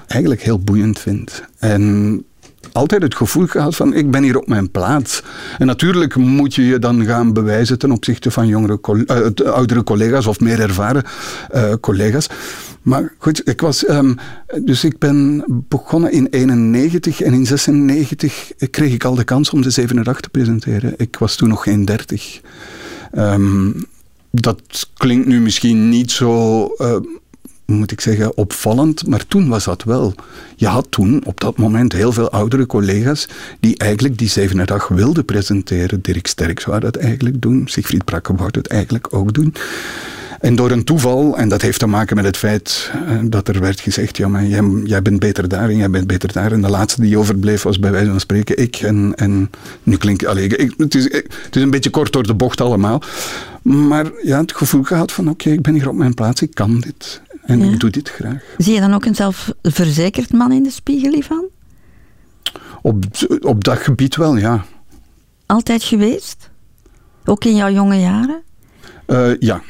eigenlijk 0.07 0.43
heel 0.43 0.59
boeiend 0.59 0.99
vind. 0.99 1.43
En 1.59 2.25
altijd 2.73 3.03
het 3.03 3.15
gevoel 3.15 3.47
gehad 3.47 3.77
van 3.77 3.95
ik 3.95 4.11
ben 4.11 4.23
hier 4.23 4.39
op 4.39 4.49
mijn 4.49 4.71
plaats. 4.71 5.23
En 5.59 5.67
natuurlijk 5.67 6.17
moet 6.17 6.55
je 6.55 6.67
je 6.67 6.79
dan 6.79 7.05
gaan 7.05 7.33
bewijzen 7.33 7.79
ten 7.79 7.93
opzichte 7.93 8.31
van 8.31 8.47
jongere, 8.47 8.79
uh, 8.83 9.53
oudere 9.53 9.85
collega's 9.85 10.27
of 10.27 10.41
meer 10.41 10.61
ervaren 10.61 11.05
uh, 11.55 11.73
collega's. 11.81 12.29
Maar 12.83 13.13
goed, 13.19 13.49
ik 13.49 13.61
was, 13.61 13.89
um, 13.89 14.17
dus 14.63 14.85
ik 14.85 14.99
ben 14.99 15.45
begonnen 15.69 16.13
in 16.13 16.27
91 16.31 17.21
en 17.21 17.33
in 17.33 17.47
96 17.47 18.53
kreeg 18.71 18.93
ik 18.93 19.05
al 19.05 19.15
de 19.15 19.25
kans 19.25 19.51
om 19.51 19.63
de 19.63 19.71
7 19.71 20.05
8 20.05 20.23
te 20.23 20.29
presenteren. 20.29 20.95
Ik 20.97 21.17
was 21.19 21.37
toen 21.37 21.49
nog 21.49 21.63
geen 21.63 21.85
30. 21.85 22.41
Um, 23.19 23.85
dat 24.31 24.91
klinkt 24.97 25.27
nu 25.27 25.41
misschien 25.41 25.89
niet 25.89 26.11
zo 26.11 26.63
moet 27.73 27.93
ik 27.93 28.01
zeggen, 28.01 28.37
opvallend, 28.37 29.07
maar 29.07 29.27
toen 29.27 29.49
was 29.49 29.65
dat 29.65 29.83
wel. 29.83 30.15
Je 30.57 30.67
had 30.67 30.87
toen 30.91 31.25
op 31.25 31.41
dat 31.41 31.57
moment 31.57 31.93
heel 31.93 32.13
veel 32.13 32.31
oudere 32.31 32.67
collega's 32.67 33.29
die 33.61 33.77
eigenlijk 33.77 34.19
die 34.19 34.29
zevende 34.29 34.65
dag 34.65 34.89
wilden 34.89 35.25
presenteren. 35.25 36.03
Dirk 36.03 36.27
Sterks 36.27 36.65
zou 36.65 36.81
dat 36.81 36.97
eigenlijk 36.97 37.43
doen, 37.43 37.63
Siegfried 37.69 38.05
Brakke 38.05 38.35
het 38.51 38.67
eigenlijk 38.67 39.15
ook 39.15 39.33
doen. 39.33 39.55
En 40.41 40.55
door 40.55 40.71
een 40.71 40.85
toeval, 40.85 41.37
en 41.37 41.49
dat 41.49 41.63
heeft 41.63 41.79
te 41.79 41.87
maken 41.87 42.17
met 42.17 42.25
het 42.25 42.37
feit 42.37 42.91
eh, 43.07 43.19
dat 43.25 43.49
er 43.49 43.61
werd 43.61 43.81
gezegd, 43.81 44.17
ja, 44.17 44.43
jij, 44.85 45.03
bent 45.03 45.19
beter 45.19 45.49
daar 45.49 45.69
en 45.69 45.77
jij 45.77 45.91
bent 45.91 46.07
beter 46.07 46.33
daar. 46.33 46.53
En 46.53 46.61
de 46.61 46.69
laatste 46.69 47.01
die 47.01 47.19
overbleef 47.19 47.63
was 47.63 47.79
bij 47.79 47.91
wijze 47.91 48.11
van 48.11 48.21
spreken 48.21 48.57
ik. 48.57 48.77
En, 48.77 49.13
en 49.17 49.51
nu 49.83 49.97
klinkt 49.97 50.27
alleen, 50.27 50.73
het, 50.77 50.95
is, 50.95 51.05
het 51.45 51.57
is 51.57 51.63
een 51.63 51.71
beetje 51.71 51.91
kort 51.91 52.13
door 52.13 52.27
de 52.27 52.35
bocht 52.35 52.61
allemaal. 52.61 53.03
Maar 53.63 54.11
ja, 54.23 54.41
het 54.41 54.57
gevoel 54.57 54.83
gehad 54.83 55.13
van 55.13 55.29
oké, 55.29 55.51
ik 55.51 55.63
ben 55.63 55.75
hier 55.75 55.89
op 55.89 55.95
mijn 55.95 56.15
plaats, 56.15 56.43
ik 56.43 56.55
kan 56.55 56.81
dit. 56.81 57.21
En 57.43 57.61
ik 57.61 57.81
doe 57.81 57.91
dit 57.91 58.09
graag. 58.09 58.43
Zie 58.59 58.75
je 58.75 58.81
dan 58.81 58.95
ook 58.95 59.05
een 59.05 59.15
zelfverzekerd 59.15 60.33
man 60.33 60.53
in 60.53 60.63
de 60.63 60.71
spiegel, 60.71 61.13
Ivan? 61.13 61.45
Op, 62.83 63.05
op 63.41 63.65
dat 63.65 63.79
gebied 63.79 64.17
wel, 64.17 64.37
ja. 64.37 64.65
Altijd 65.47 65.83
geweest? 65.83 66.51
Ook 67.25 67.45
in 67.45 67.57
jouw 67.57 67.71
jonge 67.71 68.01
jaren? 68.01 68.43
Uh, 69.07 69.37
ja 69.39 69.63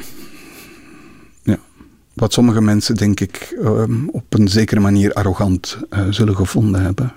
wat 2.20 2.32
sommige 2.32 2.60
mensen, 2.60 2.94
denk 2.94 3.20
ik, 3.20 3.56
ehm, 3.62 4.08
op 4.08 4.34
een 4.34 4.48
zekere 4.48 4.80
manier 4.80 5.12
arrogant 5.12 5.78
uh, 5.90 6.06
zullen 6.10 6.36
gevonden 6.36 6.82
hebben. 6.82 7.12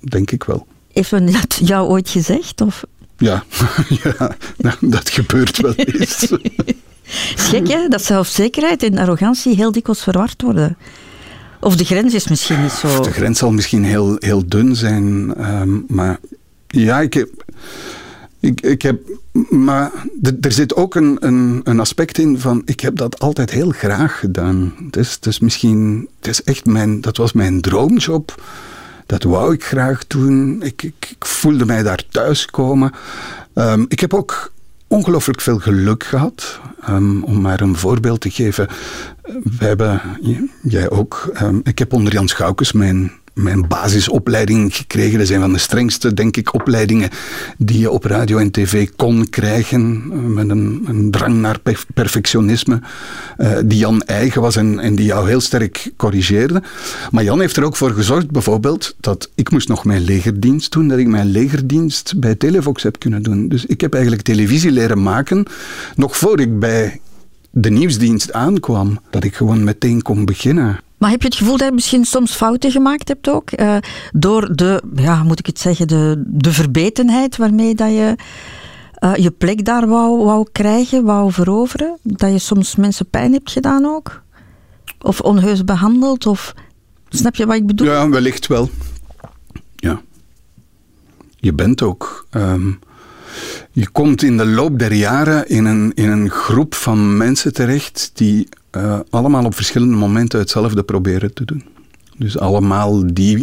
Denk 0.00 0.30
ik 0.30 0.44
wel. 0.44 0.66
Heeft 0.92 1.10
men 1.10 1.32
dat 1.32 1.60
jou 1.64 1.88
ooit 1.88 2.08
gezegd? 2.08 2.60
Of? 2.60 2.84
Ja, 3.16 3.44
ja 4.02 4.36
nou, 4.56 4.76
dat 4.80 5.10
gebeurt 5.10 5.60
wel 5.60 5.74
eens. 5.94 6.32
Gek 7.36 7.68
hè, 7.68 7.88
dat 7.88 8.04
zelfzekerheid 8.04 8.82
en 8.82 8.98
arrogantie 8.98 9.56
heel 9.56 9.72
dikwijls 9.72 10.02
verward 10.02 10.42
worden. 10.42 10.76
Of 11.60 11.76
de 11.76 11.84
grens 11.84 12.14
is 12.14 12.28
misschien 12.28 12.62
niet 12.62 12.70
zo... 12.70 13.02
De 13.02 13.12
grens 13.12 13.38
zal 13.38 13.52
misschien 13.52 13.84
heel, 13.84 14.16
heel 14.18 14.46
dun 14.46 14.76
zijn, 14.76 15.34
um, 15.60 15.84
maar 15.88 16.18
ja, 16.66 17.00
ik, 17.00 17.26
ik, 18.40 18.60
ik 18.60 18.82
heb, 18.82 19.00
maar 19.50 19.90
er 20.40 20.52
zit 20.52 20.76
ook 20.76 20.94
een, 20.94 21.16
een, 21.20 21.60
een, 21.64 21.80
aspect 21.80 22.18
in 22.18 22.38
van, 22.38 22.62
ik 22.64 22.80
heb 22.80 22.96
dat 22.96 23.18
altijd 23.18 23.50
heel 23.50 23.70
graag 23.70 24.18
gedaan. 24.18 24.74
Het 24.84 24.96
is, 24.96 25.12
het 25.12 25.26
is 25.26 25.40
misschien, 25.40 26.08
het 26.18 26.28
is 26.28 26.42
echt 26.42 26.66
mijn, 26.66 27.00
dat 27.00 27.16
was 27.16 27.32
mijn 27.32 27.60
droomjob. 27.60 28.42
Dat 29.06 29.22
wou 29.22 29.52
ik 29.52 29.64
graag 29.64 30.06
doen. 30.06 30.62
Ik, 30.62 30.82
ik, 30.82 31.16
voelde 31.18 31.66
mij 31.66 31.82
daar 31.82 32.04
thuiskomen. 32.10 32.92
Um, 33.54 33.84
ik 33.88 34.00
heb 34.00 34.14
ook 34.14 34.52
ongelooflijk 34.92 35.40
veel 35.40 35.58
geluk 35.58 36.04
gehad. 36.04 36.60
Um, 36.88 37.24
om 37.24 37.40
maar 37.40 37.60
een 37.60 37.76
voorbeeld 37.76 38.20
te 38.20 38.30
geven. 38.30 38.68
We 39.58 39.64
hebben, 39.64 40.00
jij 40.62 40.90
ook, 40.90 41.32
um, 41.42 41.60
ik 41.64 41.78
heb 41.78 41.92
onder 41.92 42.12
Jan 42.12 42.28
Schoukes 42.28 42.72
mijn 42.72 43.12
mijn 43.34 43.68
basisopleiding 43.68 44.76
gekregen. 44.76 45.18
Dat 45.18 45.28
een 45.28 45.40
van 45.40 45.52
de 45.52 45.58
strengste, 45.58 46.14
denk 46.14 46.36
ik, 46.36 46.54
opleidingen 46.54 47.10
die 47.58 47.78
je 47.78 47.90
op 47.90 48.04
radio 48.04 48.38
en 48.38 48.50
tv 48.50 48.88
kon 48.96 49.28
krijgen. 49.30 50.02
Eh, 50.12 50.18
met 50.18 50.48
een, 50.48 50.82
een 50.86 51.10
drang 51.10 51.34
naar 51.34 51.60
perfectionisme. 51.94 52.80
Uh, 53.38 53.52
die 53.64 53.78
Jan 53.78 54.02
eigen 54.02 54.40
was 54.40 54.56
en, 54.56 54.78
en, 54.78 54.94
die 54.94 55.06
jou 55.06 55.28
heel 55.28 55.40
sterk 55.40 55.92
corrigeerde. 55.96 56.62
Maar 57.10 57.24
Jan 57.24 57.40
heeft 57.40 57.56
er 57.56 57.64
ook 57.64 57.76
voor 57.76 57.90
gezorgd, 57.90 58.30
bijvoorbeeld, 58.30 58.94
dat 59.00 59.30
ik 59.34 59.50
moest 59.50 59.68
nog 59.68 59.84
mijn 59.84 60.02
legerdienst 60.02 60.72
doen. 60.72 60.88
Dat 60.88 60.98
ik 60.98 61.06
mijn 61.06 61.30
legerdienst 61.30 62.20
bij 62.20 62.34
Televox 62.34 62.82
heb 62.82 62.98
kunnen 62.98 63.22
doen. 63.22 63.48
Dus 63.48 63.66
ik 63.66 63.80
heb 63.80 63.92
eigenlijk 63.92 64.22
televisie 64.22 64.70
leren 64.70 65.02
maken. 65.02 65.46
Nog 65.94 66.16
voor 66.16 66.40
ik 66.40 66.58
bij 66.58 67.00
de 67.50 67.70
nieuwsdienst 67.70 68.32
aankwam. 68.32 69.00
Dat 69.10 69.24
ik 69.24 69.34
gewoon 69.34 69.64
meteen 69.64 70.02
kon 70.02 70.24
beginnen. 70.24 70.78
Maar 71.02 71.10
heb 71.10 71.22
je 71.22 71.28
het 71.28 71.36
gevoel 71.36 71.56
dat 71.56 71.68
je 71.68 71.74
misschien 71.74 72.04
soms 72.04 72.34
fouten 72.34 72.70
gemaakt 72.70 73.08
hebt 73.08 73.28
ook? 73.28 73.60
Uh, 73.60 73.76
door 74.12 74.56
de, 74.56 74.82
ja, 74.94 75.22
moet 75.22 75.38
ik 75.38 75.46
het 75.46 75.58
zeggen, 75.58 75.88
de, 75.88 76.22
de 76.26 76.52
verbetenheid 76.52 77.36
waarmee 77.36 77.74
dat 77.74 77.88
je 77.88 78.16
uh, 79.04 79.14
je 79.16 79.30
plek 79.30 79.64
daar 79.64 79.88
wou, 79.88 80.24
wou 80.24 80.46
krijgen, 80.52 81.04
wou 81.04 81.32
veroveren? 81.32 81.98
Dat 82.02 82.32
je 82.32 82.38
soms 82.38 82.76
mensen 82.76 83.06
pijn 83.06 83.32
hebt 83.32 83.50
gedaan 83.50 83.84
ook? 83.84 84.22
Of 85.00 85.20
onheus 85.20 85.64
behandeld? 85.64 86.26
Of, 86.26 86.54
snap 87.08 87.34
je 87.34 87.46
wat 87.46 87.56
ik 87.56 87.66
bedoel? 87.66 87.86
Ja, 87.86 88.08
wellicht 88.08 88.46
wel. 88.46 88.70
Ja. 89.76 90.00
Je 91.36 91.52
bent 91.52 91.82
ook... 91.82 92.26
Um, 92.30 92.78
je 93.70 93.88
komt 93.88 94.22
in 94.22 94.36
de 94.36 94.46
loop 94.46 94.78
der 94.78 94.92
jaren 94.92 95.48
in 95.48 95.64
een, 95.64 95.92
in 95.94 96.10
een 96.10 96.30
groep 96.30 96.74
van 96.74 97.16
mensen 97.16 97.52
terecht 97.52 98.10
die 98.14 98.48
uh, 98.76 99.00
allemaal 99.10 99.44
op 99.44 99.54
verschillende 99.54 99.96
momenten 99.96 100.38
hetzelfde 100.38 100.82
proberen 100.82 101.34
te 101.34 101.44
doen. 101.44 101.64
Dus 102.16 102.38
allemaal 102.38 103.14
die, 103.14 103.38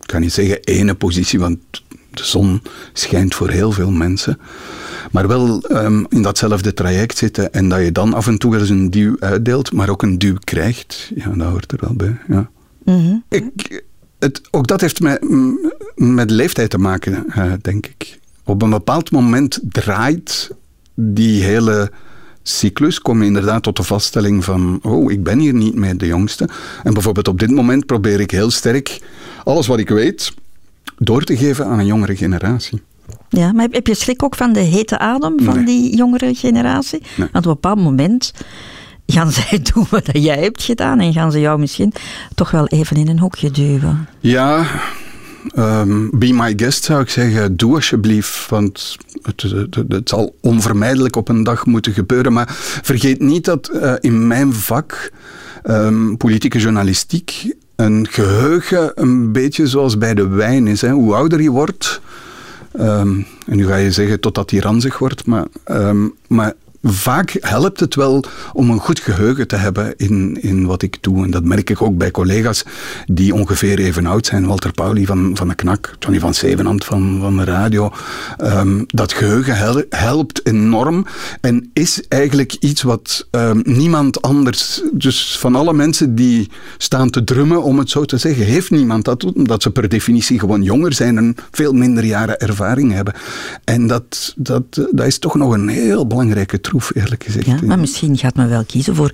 ik 0.00 0.06
kan 0.06 0.20
niet 0.20 0.32
zeggen 0.32 0.60
ene 0.60 0.94
positie, 0.94 1.38
want 1.38 1.58
de 2.10 2.24
zon 2.24 2.62
schijnt 2.92 3.34
voor 3.34 3.50
heel 3.50 3.72
veel 3.72 3.90
mensen. 3.90 4.38
Maar 5.10 5.28
wel 5.28 5.64
um, 5.70 6.06
in 6.08 6.22
datzelfde 6.22 6.74
traject 6.74 7.18
zitten 7.18 7.52
en 7.52 7.68
dat 7.68 7.80
je 7.80 7.92
dan 7.92 8.14
af 8.14 8.26
en 8.26 8.38
toe 8.38 8.58
eens 8.58 8.68
een 8.68 8.90
duw 8.90 9.16
uitdeelt, 9.18 9.72
maar 9.72 9.88
ook 9.88 10.02
een 10.02 10.18
duw 10.18 10.36
krijgt. 10.44 11.12
Ja, 11.14 11.28
dat 11.28 11.48
hoort 11.48 11.72
er 11.72 11.78
wel 11.80 11.94
bij. 11.94 12.16
Ja. 12.28 12.50
Mm 12.84 13.24
ik, 13.28 13.84
het, 14.18 14.40
ook 14.50 14.66
dat 14.66 14.80
heeft 14.80 15.00
met, 15.00 15.24
met 15.94 16.30
leeftijd 16.30 16.70
te 16.70 16.78
maken, 16.78 17.24
uh, 17.28 17.52
denk 17.60 17.86
ik. 17.86 18.18
Op 18.44 18.62
een 18.62 18.70
bepaald 18.70 19.10
moment 19.10 19.60
draait 19.68 20.50
die 20.94 21.42
hele 21.42 21.90
cyclus 22.42 23.00
kom 23.00 23.20
je 23.20 23.26
inderdaad 23.26 23.62
tot 23.62 23.76
de 23.76 23.82
vaststelling 23.82 24.44
van, 24.44 24.78
oh, 24.82 25.12
ik 25.12 25.22
ben 25.22 25.38
hier 25.38 25.54
niet 25.54 25.74
meer 25.74 25.96
de 25.96 26.06
jongste. 26.06 26.48
En 26.82 26.92
bijvoorbeeld 26.92 27.28
op 27.28 27.38
dit 27.38 27.50
moment 27.50 27.86
probeer 27.86 28.20
ik 28.20 28.30
heel 28.30 28.50
sterk 28.50 29.00
alles 29.44 29.66
wat 29.66 29.78
ik 29.78 29.88
weet 29.88 30.34
door 30.98 31.24
te 31.24 31.36
geven 31.36 31.66
aan 31.66 31.78
een 31.78 31.86
jongere 31.86 32.16
generatie. 32.16 32.82
Ja, 33.28 33.52
maar 33.52 33.68
heb 33.70 33.86
je 33.86 33.94
schrik 33.94 34.22
ook 34.22 34.36
van 34.36 34.52
de 34.52 34.60
hete 34.60 34.98
adem 34.98 35.40
van 35.40 35.64
die 35.64 35.96
jongere 35.96 36.34
generatie? 36.34 37.02
Want 37.16 37.28
op 37.34 37.34
een 37.34 37.52
bepaald 37.52 37.78
moment 37.78 38.32
gaan 39.06 39.30
zij 39.48 39.62
doen 39.72 39.86
wat 39.90 40.08
jij 40.12 40.38
hebt 40.38 40.62
gedaan 40.62 41.00
en 41.00 41.12
gaan 41.12 41.32
ze 41.32 41.40
jou 41.40 41.58
misschien 41.58 41.92
toch 42.34 42.50
wel 42.50 42.66
even 42.66 42.96
in 42.96 43.08
een 43.08 43.18
hokje 43.18 43.50
duwen. 43.50 44.08
Ja, 44.20 44.66
um, 45.56 46.10
be 46.12 46.32
my 46.32 46.52
guest 46.56 46.84
zou 46.84 47.02
ik 47.02 47.08
zeggen, 47.08 47.56
doe 47.56 47.74
alsjeblieft, 47.74 48.48
want 48.48 48.96
het, 49.22 49.42
het, 49.88 50.08
zal 50.08 50.34
onvermijdelijk 50.40 51.16
op 51.16 51.28
een 51.28 51.42
dag 51.42 51.66
moeten 51.66 51.92
gebeuren. 51.92 52.32
Maar 52.32 52.46
vergeet 52.82 53.20
niet 53.20 53.44
dat 53.44 53.70
uh, 53.74 53.92
in 54.00 54.26
mijn 54.26 54.52
vak, 54.52 55.12
um, 55.64 56.16
politieke 56.16 56.58
journalistiek, 56.58 57.54
een 57.76 58.06
geheugen 58.10 58.92
een 58.94 59.32
beetje 59.32 59.66
zoals 59.66 59.98
bij 59.98 60.14
de 60.14 60.28
wijn 60.28 60.66
is. 60.66 60.80
Hè. 60.80 60.90
Hoe 60.90 61.14
ouder 61.14 61.42
je 61.42 61.50
wordt, 61.50 62.00
um, 62.80 63.26
en 63.46 63.56
nu 63.56 63.66
ga 63.66 63.76
je 63.76 63.90
zeggen 63.90 64.20
totdat 64.20 64.50
hij 64.50 64.60
ranzig 64.60 64.98
wordt, 64.98 65.26
maar, 65.26 65.46
maar 66.26 66.52
vaak 66.82 67.36
helpt 67.40 67.80
het 67.80 67.94
wel 67.94 68.24
om 68.52 68.70
een 68.70 68.78
goed 68.78 69.00
geheugen 69.00 69.48
te 69.48 69.56
hebben 69.56 69.96
in, 69.96 70.38
in 70.40 70.66
wat 70.66 70.82
ik 70.82 70.96
doe. 71.00 71.24
En 71.24 71.30
dat 71.30 71.44
merk 71.44 71.70
ik 71.70 71.82
ook 71.82 71.96
bij 71.96 72.10
collega's 72.10 72.64
die 73.06 73.34
ongeveer 73.34 73.78
even 73.78 74.06
oud 74.06 74.26
zijn. 74.26 74.46
Walter 74.46 74.72
Pauli 74.72 75.06
van, 75.06 75.30
van 75.34 75.48
de 75.48 75.54
Knak, 75.54 75.94
Johnny 75.98 76.20
van 76.20 76.34
Zevenhand 76.34 76.84
van, 76.84 77.18
van 77.20 77.36
de 77.36 77.44
radio. 77.44 77.92
Um, 78.38 78.84
dat 78.86 79.12
geheugen 79.12 79.86
helpt 79.90 80.46
enorm 80.46 81.06
en 81.40 81.70
is 81.72 82.08
eigenlijk 82.08 82.52
iets 82.60 82.82
wat 82.82 83.28
um, 83.30 83.60
niemand 83.64 84.22
anders, 84.22 84.82
dus 84.92 85.38
van 85.38 85.54
alle 85.54 85.72
mensen 85.72 86.14
die 86.14 86.50
staan 86.78 87.10
te 87.10 87.24
drummen, 87.24 87.62
om 87.62 87.78
het 87.78 87.90
zo 87.90 88.04
te 88.04 88.16
zeggen, 88.16 88.44
heeft 88.44 88.70
niemand 88.70 89.04
dat, 89.04 89.24
omdat 89.24 89.62
ze 89.62 89.70
per 89.70 89.88
definitie 89.88 90.38
gewoon 90.38 90.62
jonger 90.62 90.92
zijn 90.92 91.16
en 91.16 91.34
veel 91.50 91.72
minder 91.72 92.04
jaren 92.04 92.38
ervaring 92.38 92.92
hebben. 92.92 93.14
En 93.64 93.86
dat, 93.86 94.34
dat, 94.36 94.64
dat 94.90 95.06
is 95.06 95.18
toch 95.18 95.34
nog 95.34 95.52
een 95.52 95.68
heel 95.68 96.06
belangrijke 96.06 96.60
eerlijk 96.94 97.24
gezegd. 97.24 97.46
Ja, 97.46 97.58
maar 97.64 97.78
misschien 97.78 98.18
gaat 98.18 98.36
men 98.36 98.48
wel 98.48 98.64
kiezen 98.64 98.94
voor 98.94 99.10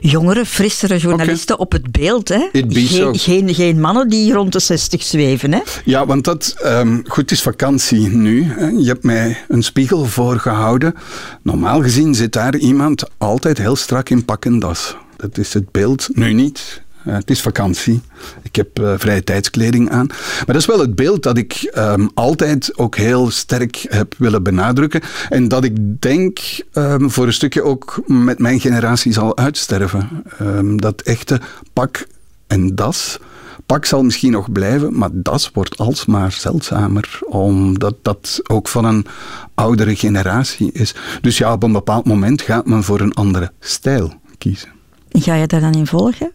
jongere, 0.00 0.46
frissere 0.46 0.98
journalisten 0.98 1.58
op 1.58 1.72
het 1.72 1.92
beeld. 1.92 2.28
Hè? 2.28 2.48
Geen, 2.52 3.18
geen, 3.18 3.54
geen, 3.54 3.80
mannen 3.80 4.08
die 4.08 4.32
rond 4.32 4.52
de 4.52 4.58
60 4.58 5.02
zweven. 5.02 5.52
Hè? 5.52 5.60
Ja, 5.84 6.06
want 6.06 6.24
dat, 6.24 6.56
um, 6.64 7.02
goed, 7.06 7.22
het 7.22 7.30
is 7.30 7.42
vakantie 7.42 8.08
nu. 8.08 8.44
Hè. 8.44 8.66
Je 8.66 8.86
hebt 8.86 9.04
mij 9.04 9.44
een 9.48 9.62
spiegel 9.62 10.04
voorgehouden. 10.04 10.94
Normaal 11.42 11.82
gezien 11.82 12.14
zit 12.14 12.32
daar 12.32 12.56
iemand 12.56 13.04
altijd 13.18 13.58
heel 13.58 13.76
strak 13.76 14.08
in 14.08 14.24
pak 14.24 14.44
en 14.44 14.58
das. 14.58 14.96
Dat 15.16 15.38
is 15.38 15.54
het 15.54 15.70
beeld. 15.70 16.08
Nu 16.12 16.32
niet. 16.32 16.82
Uh, 17.06 17.14
het 17.14 17.30
is 17.30 17.40
vakantie. 17.40 18.00
Ik 18.42 18.56
heb 18.56 18.78
uh, 18.80 18.94
vrije 18.96 19.24
tijdskleding 19.24 19.90
aan. 19.90 20.06
Maar 20.06 20.44
dat 20.46 20.56
is 20.56 20.66
wel 20.66 20.78
het 20.78 20.94
beeld 20.94 21.22
dat 21.22 21.36
ik 21.36 21.72
um, 21.78 22.10
altijd 22.14 22.78
ook 22.78 22.96
heel 22.96 23.30
sterk 23.30 23.86
heb 23.88 24.14
willen 24.18 24.42
benadrukken. 24.42 25.00
En 25.28 25.48
dat 25.48 25.64
ik 25.64 26.00
denk 26.00 26.38
um, 26.72 27.10
voor 27.10 27.26
een 27.26 27.32
stukje 27.32 27.62
ook 27.62 28.02
met 28.06 28.38
mijn 28.38 28.60
generatie 28.60 29.12
zal 29.12 29.36
uitsterven. 29.36 30.24
Um, 30.40 30.80
dat 30.80 31.00
echte 31.00 31.40
pak 31.72 32.06
en 32.46 32.74
das. 32.74 33.18
Pak 33.66 33.84
zal 33.84 34.02
misschien 34.02 34.32
nog 34.32 34.52
blijven, 34.52 34.98
maar 34.98 35.10
das 35.12 35.50
wordt 35.52 35.78
alsmaar 35.78 36.32
zeldzamer, 36.32 37.18
omdat 37.26 37.94
dat 38.02 38.40
ook 38.42 38.68
van 38.68 38.84
een 38.84 39.06
oudere 39.54 39.96
generatie 39.96 40.72
is. 40.72 40.94
Dus 41.20 41.38
ja, 41.38 41.52
op 41.52 41.62
een 41.62 41.72
bepaald 41.72 42.04
moment 42.04 42.42
gaat 42.42 42.66
men 42.66 42.82
voor 42.82 43.00
een 43.00 43.14
andere 43.14 43.52
stijl 43.60 44.14
kiezen. 44.38 44.68
Ga 45.10 45.34
je 45.34 45.46
daar 45.46 45.60
dan 45.60 45.74
in 45.74 45.86
volgen? 45.86 46.32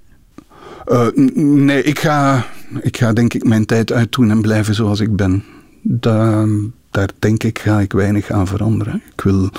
Uh, 0.89 1.07
nee, 1.35 1.83
ik 1.83 1.99
ga, 1.99 2.45
ik 2.81 2.97
ga 2.97 3.13
denk 3.13 3.33
ik 3.33 3.43
mijn 3.43 3.65
tijd 3.65 3.91
uitdoen 3.91 4.29
en 4.29 4.41
blijven 4.41 4.75
zoals 4.75 4.99
ik 4.99 5.15
ben. 5.15 5.43
Da, 5.81 6.45
daar 6.91 7.09
denk 7.19 7.43
ik 7.43 7.59
ga 7.59 7.79
ik 7.79 7.91
weinig 7.93 8.31
aan 8.31 8.47
veranderen. 8.47 9.01
Ik 9.13 9.21
wil, 9.21 9.49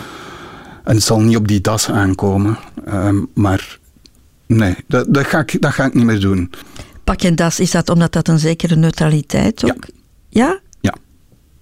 en 0.84 0.94
het 0.94 1.02
zal 1.02 1.20
niet 1.20 1.36
op 1.36 1.48
die 1.48 1.60
das 1.60 1.90
aankomen, 1.90 2.58
uh, 2.88 3.08
maar 3.34 3.78
nee, 4.46 4.76
dat, 4.86 5.06
dat, 5.14 5.26
ga 5.26 5.38
ik, 5.38 5.60
dat 5.60 5.72
ga 5.72 5.84
ik 5.84 5.94
niet 5.94 6.04
meer 6.04 6.20
doen. 6.20 6.50
Pak 7.04 7.22
en 7.22 7.34
das, 7.34 7.60
is 7.60 7.70
dat 7.70 7.88
omdat 7.88 8.12
dat 8.12 8.28
een 8.28 8.38
zekere 8.38 8.76
neutraliteit 8.76 9.64
ook... 9.64 9.86
Ja? 10.28 10.46
ja? 10.46 10.60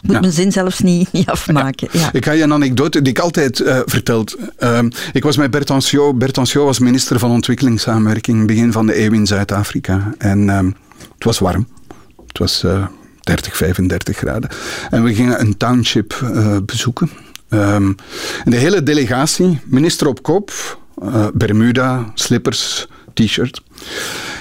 Moet 0.00 0.14
Ja. 0.14 0.20
mijn 0.20 0.32
zin 0.32 0.52
zelfs 0.52 0.80
niet, 0.80 1.12
niet 1.12 1.28
afmaken. 1.28 1.88
Ja. 1.92 2.12
Ik 2.12 2.24
ga 2.24 2.32
je 2.32 2.42
een 2.42 2.52
anekdote 2.52 3.02
die 3.02 3.12
ik 3.12 3.18
altijd 3.18 3.60
uh, 3.60 3.80
verteld. 3.84 4.36
Uh, 4.60 4.78
ik 5.12 5.22
was 5.22 5.36
met 5.36 5.50
Bert 5.50 5.70
Anciot. 5.70 6.18
Bert 6.18 6.38
Anciot 6.38 6.64
was 6.64 6.78
minister 6.78 7.18
van 7.18 7.30
Ontwikkelingssamenwerking 7.30 8.46
begin 8.46 8.72
van 8.72 8.86
de 8.86 9.00
eeuw 9.04 9.12
in 9.12 9.26
Zuid-Afrika. 9.26 10.14
En 10.18 10.38
uh, 10.40 10.58
het 11.14 11.24
was 11.24 11.38
warm. 11.38 11.68
Het 12.26 12.38
was 12.38 12.64
30, 13.20 13.56
35 13.56 14.16
graden. 14.16 14.50
En 14.90 15.02
we 15.04 15.14
gingen 15.14 15.40
een 15.40 15.56
township 15.56 16.20
uh, 16.22 16.56
bezoeken. 16.66 17.10
Um, 17.50 17.94
en 18.44 18.50
de 18.50 18.56
hele 18.56 18.82
delegatie, 18.82 19.60
minister 19.64 20.06
op 20.06 20.22
kop, 20.22 20.52
Bermuda, 21.34 22.10
slippers, 22.14 22.86
t-shirt. 23.14 23.62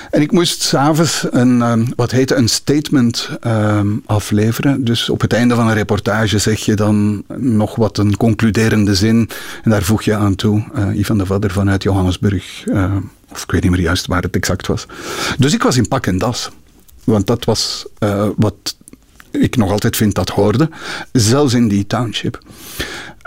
En 0.10 0.22
ik 0.22 0.32
moest 0.32 0.62
s'avonds 0.62 1.26
een, 1.30 1.62
um, 1.62 1.88
wat 1.96 2.12
heette 2.12 2.36
een 2.36 2.50
statement 2.50 3.30
um, 3.48 4.04
afleveren. 4.06 4.84
Dus 4.84 5.10
op 5.10 5.22
het 5.22 5.34
einde 5.34 5.56
van 5.56 5.68
een 5.68 5.74
reportage 5.74 6.38
zeg 6.38 6.60
je 6.60 6.74
dan 6.74 7.24
nog 7.38 7.76
wat 7.76 7.98
een 7.98 8.18
concluderende 8.18 8.96
zin. 8.96 9.30
En 9.64 9.72
daar 9.72 9.84
voeg 9.84 10.02
je 10.02 10.16
aan 10.16 10.36
toe, 10.36 10.64
uh, 10.76 10.98
Ivan 10.98 11.18
de 11.18 11.26
Vadder 11.26 11.52
vanuit 11.52 11.84
Johannesburg. 11.84 12.66
Uh, 12.66 12.96
of 13.32 13.44
ik 13.44 13.52
weet 13.52 13.62
niet 13.62 13.72
meer 13.72 13.82
juist 13.82 14.06
waar 14.06 14.22
het 14.22 14.36
exact 14.36 14.68
was. 14.68 14.86
Dus 15.38 15.54
ik 15.54 15.64
was 15.64 15.78
in 15.78 15.88
pak 15.88 16.06
en 16.06 16.18
das. 16.18 16.50
Want 17.04 17.28
dat 17.28 17.46
was 17.46 17.86
uh, 18.00 18.28
wat 18.36 18.78
ik 19.32 19.56
nog 19.56 19.72
altijd 19.72 19.96
vind 19.96 20.16
dat 20.16 20.30
hoorde. 20.30 20.70
Zelfs 21.12 21.54
in 21.54 21.68
die 21.68 21.88
township. 21.88 22.40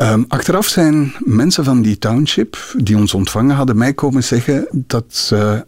Um, 0.03 0.25
achteraf 0.29 0.67
zijn 0.67 1.15
mensen 1.19 1.65
van 1.65 1.83
die 1.83 1.99
township 1.99 2.75
die 2.77 2.97
ons 2.97 3.15
ontvangen 3.15 3.57
hadden 3.57 3.77
mij 3.77 3.95
komen 3.95 4.25
zeggen 4.25 4.67
dat 4.71 5.05
ze 5.09 5.65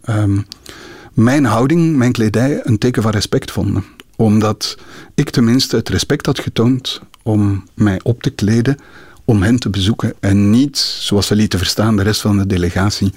mijn 1.13 1.45
houding, 1.45 1.95
mijn 1.95 2.11
kledij 2.11 2.59
een 2.63 2.77
teken 2.77 3.01
van 3.01 3.11
respect 3.11 3.51
vonden. 3.51 3.83
Omdat 4.15 4.77
ik 5.15 5.29
tenminste 5.29 5.75
het 5.75 5.89
respect 5.89 6.25
had 6.25 6.39
getoond 6.39 7.01
om 7.23 7.63
mij 7.73 7.99
op 8.03 8.23
te 8.23 8.29
kleden 8.29 8.77
om 9.25 9.43
hen 9.43 9.59
te 9.59 9.69
bezoeken 9.69 10.13
en 10.19 10.49
niet, 10.49 10.77
zoals 10.77 11.27
ze 11.27 11.35
lieten 11.35 11.59
verstaan, 11.59 11.95
de 11.95 12.03
rest 12.03 12.21
van 12.21 12.37
de 12.37 12.47
delegatie 12.47 13.13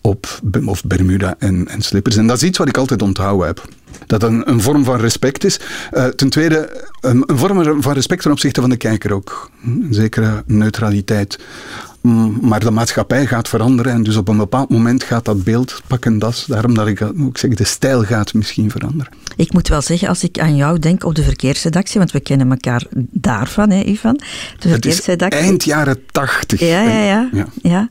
op 0.00 0.40
of 0.64 0.84
Bermuda 0.84 1.34
en, 1.38 1.68
en 1.68 1.82
slippers. 1.82 2.16
En 2.16 2.26
dat 2.26 2.36
is 2.36 2.42
iets 2.42 2.58
wat 2.58 2.68
ik 2.68 2.76
altijd 2.76 3.02
onthouden 3.02 3.46
heb. 3.46 3.68
Dat 4.06 4.22
een, 4.22 4.50
een 4.50 4.60
vorm 4.60 4.84
van 4.84 5.00
respect 5.00 5.44
is. 5.44 5.60
Uh, 5.92 6.04
ten 6.04 6.28
tweede, 6.28 6.86
een, 7.00 7.24
een, 7.26 7.38
vorm 7.38 7.82
van 7.82 7.92
respect 7.92 8.22
ten 8.22 8.30
opzichte 8.30 8.60
van 8.60 8.70
de 8.70 8.76
kijker 8.76 9.12
ook. 9.12 9.50
Een 9.64 9.86
zekere 9.90 10.42
neutraliteit. 10.46 11.38
Maar 12.40 12.60
de 12.60 12.70
maatschappij 12.70 13.26
gaat 13.26 13.48
veranderen 13.48 13.92
en 13.92 14.02
dus 14.02 14.16
op 14.16 14.28
een 14.28 14.36
bepaald 14.36 14.70
moment 14.70 15.02
gaat 15.02 15.24
dat 15.24 15.44
beeld 15.44 15.82
pakken 15.86 16.18
das. 16.18 16.44
Daarom 16.44 16.74
dat 16.74 16.86
ik 16.86 17.02
ook 17.02 17.38
zeg, 17.38 17.54
de 17.54 17.64
stijl 17.64 18.02
gaat 18.02 18.34
misschien 18.34 18.70
veranderen. 18.70 19.12
Ik 19.36 19.52
moet 19.52 19.68
wel 19.68 19.82
zeggen, 19.82 20.08
als 20.08 20.22
ik 20.22 20.38
aan 20.38 20.56
jou 20.56 20.78
denk 20.78 21.04
op 21.04 21.14
de 21.14 21.22
verkeersredactie, 21.22 21.98
want 21.98 22.12
we 22.12 22.20
kennen 22.20 22.50
elkaar 22.50 22.86
daarvan, 23.10 23.70
hè, 23.70 23.82
Ivan. 23.82 24.20
De 24.58 24.68
verkeersredactie. 24.68 25.40
eind 25.40 25.64
jaren 25.64 26.06
tachtig. 26.06 26.60
Ja, 26.60 26.82
ja, 26.82 27.02
ja. 27.02 27.28
ja. 27.32 27.46
ja. 27.62 27.88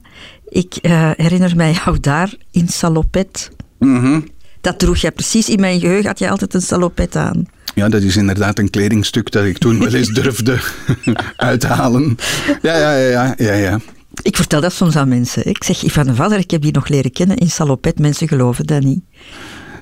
Ik 0.50 0.78
uh, 0.82 1.12
herinner 1.16 1.56
mij 1.56 1.72
jou 1.86 2.00
daar 2.00 2.36
in 2.52 2.68
salopet. 2.68 3.52
Mm 3.80 4.00
-hmm. 4.00 4.28
Dat 4.62 4.80
droeg 4.80 4.98
jij 4.98 5.12
precies 5.12 5.50
in 5.50 5.60
mijn 5.60 5.80
geheugen, 5.80 6.06
had 6.06 6.20
je 6.20 6.30
altijd 6.30 6.54
een 6.54 6.62
salopet 6.62 7.16
aan. 7.16 7.46
Ja, 7.76 7.90
dat 7.90 8.02
is 8.02 8.18
inderdaad 8.18 8.60
een 8.60 8.70
kledingstuk 8.70 9.32
dat 9.32 9.46
ik 9.46 9.58
toen 9.58 9.80
wel 9.80 9.94
eens 9.94 10.14
durfde 10.22 10.60
uithalen. 11.36 12.18
Ja, 12.62 12.78
ja, 12.78 12.96
ja, 12.96 13.34
ja, 13.38 13.54
ja. 13.54 13.80
Ik 14.26 14.36
vertel 14.36 14.62
dat 14.62 14.74
soms 14.74 14.96
aan 14.96 15.08
mensen. 15.08 15.48
Ik 15.48 15.64
zeg, 15.64 15.84
Ivan 15.84 16.06
de 16.06 16.16
Vader, 16.16 16.38
ik 16.38 16.52
heb 16.52 16.62
die 16.62 16.72
nog 16.72 16.88
leren 16.88 17.12
kennen 17.12 17.38
in 17.38 17.50
salopet. 17.50 18.00
Mensen 18.00 18.28
geloven 18.28 18.66
dat 18.66 18.84
niet. 18.84 19.00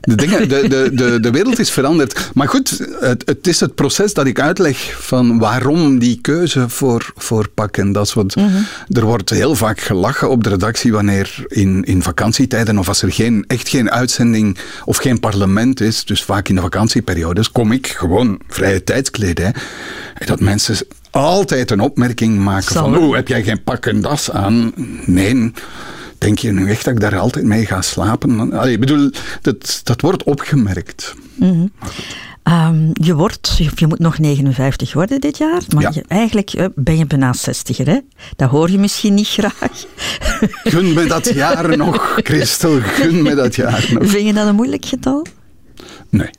De, 0.02 0.16
dingen, 0.16 0.50
de, 0.50 0.67
de, 0.67 0.89
de, 1.04 1.20
de 1.20 1.32
wereld 1.32 1.60
is 1.60 1.72
veranderd. 1.72 2.32
Maar 2.34 2.48
goed, 2.48 2.88
het, 3.00 3.24
het 3.26 3.48
is 3.48 3.60
het 3.60 3.76
proces 3.76 4.13
dat 4.13 4.26
ik 4.26 4.39
uitleg 4.39 4.96
van 5.00 5.39
waarom 5.39 6.00
die 6.00 6.22
keuze 6.22 6.70
voor, 6.70 7.12
voor 7.15 7.50
pak 7.50 7.78
en 7.78 7.91
dat. 7.91 8.15
Mm 8.15 8.28
-hmm. 8.34 8.65
er 8.89 9.06
wordt 9.06 9.30
heel 9.30 9.56
vaak 9.56 9.80
gelachen 9.80 10.30
op 10.30 10.44
de 10.44 10.50
redactie 10.50 10.91
wanneer 10.91 11.44
in, 11.48 11.84
in 11.84 12.02
vakantietijden 12.02 12.78
of 12.78 12.88
als 12.88 13.02
er 13.02 13.12
geen, 13.12 13.44
echt 13.48 13.70
geen 13.70 13.91
uitzending 13.91 14.58
of 14.86 14.98
geen 14.98 15.20
parlement 15.20 15.82
is, 15.82 16.06
dus 16.06 16.24
vaak 16.24 16.48
in 16.48 16.56
de 16.56 16.62
vakantieperiodes, 16.62 17.52
kom 17.52 17.72
ik 17.72 17.88
gewoon 17.88 18.39
vrije 18.48 18.84
tijdskledij. 18.84 19.54
Dat 20.26 20.39
mensen 20.39 20.76
altijd 21.13 21.71
een 21.71 21.80
opmerking 21.80 22.39
maken 22.39 22.73
Zal 22.73 22.84
van, 22.84 22.97
oh, 22.97 23.15
heb 23.15 23.28
jij 23.28 23.43
geen 23.43 23.63
pak 23.63 23.86
en 23.86 24.02
das 24.02 24.32
aan? 24.32 24.73
Nee. 25.06 25.52
Denk 26.17 26.38
je 26.38 26.52
nu 26.52 26.69
echt 26.69 26.86
dat 26.86 26.93
ik 26.93 26.99
daar 26.99 27.19
altijd 27.19 27.45
mee 27.45 27.65
ga 27.65 27.82
slapen? 27.82 28.54
Allee, 28.54 28.73
ik 28.73 28.80
bedoel, 28.80 29.10
dat, 29.41 29.82
dat 29.84 30.02
wordt 30.02 30.23
opgemerkt. 30.23 31.15
Mm 31.36 31.49
-hmm. 31.49 31.71
um, 32.54 32.89
je 32.93 33.15
wordt, 33.15 33.60
je, 33.76 33.88
moet 33.88 33.99
nog 33.99 34.17
59 34.17 34.93
worden 34.93 35.21
dit 35.21 35.38
jaar, 35.38 35.62
maar 35.73 35.84
ja. 35.84 35.91
je, 35.93 36.04
eigenlijk 36.08 36.69
ben 36.76 36.97
je 36.97 37.06
bijna 37.06 37.34
60er, 37.49 37.86
hè? 37.86 37.99
Dat 38.36 38.49
hoor 38.49 38.71
je 38.71 38.80
misschien 38.80 39.13
niet 39.13 39.28
graag. 39.28 39.69
Gun 40.63 40.93
me 40.93 41.06
dat 41.06 41.34
jaar 41.34 41.78
nog, 41.78 42.19
Christel, 42.23 42.80
gun 42.82 43.21
me 43.21 43.36
dat 43.36 43.56
jaar 43.56 43.89
nog. 43.93 44.10
Vind 44.10 44.28
je 44.28 44.34
dat 44.34 44.47
een 44.47 44.56
moeilijk 44.56 44.86
getal? 44.86 45.26
Nee. 46.10 46.30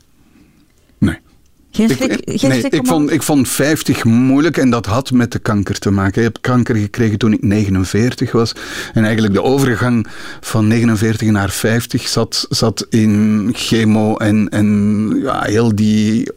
Geen 1.75 1.89
schrik, 1.89 2.11
ik, 2.11 2.39
geen 2.39 2.49
nee, 2.49 2.59
schrik 2.59 2.73
ik, 2.73 2.87
vond, 2.87 3.11
ik 3.11 3.23
vond 3.23 3.49
50 3.49 4.03
moeilijk 4.03 4.57
en 4.57 4.69
dat 4.69 4.85
had 4.85 5.11
met 5.11 5.31
de 5.31 5.39
kanker 5.39 5.79
te 5.79 5.91
maken. 5.91 6.17
Ik 6.17 6.33
heb 6.33 6.37
kanker 6.41 6.75
gekregen 6.75 7.17
toen 7.17 7.33
ik 7.33 7.41
49 7.41 8.31
was. 8.31 8.55
En 8.93 9.03
eigenlijk 9.03 9.33
de 9.33 9.43
overgang 9.43 10.07
van 10.41 10.67
49 10.67 11.29
naar 11.29 11.49
50 11.49 12.07
zat, 12.07 12.45
zat 12.49 12.85
in 12.89 13.49
chemo 13.53 14.15
en, 14.17 14.49
en 14.49 15.09
ja, 15.23 15.41
heel 15.43 15.75
die 15.75 16.31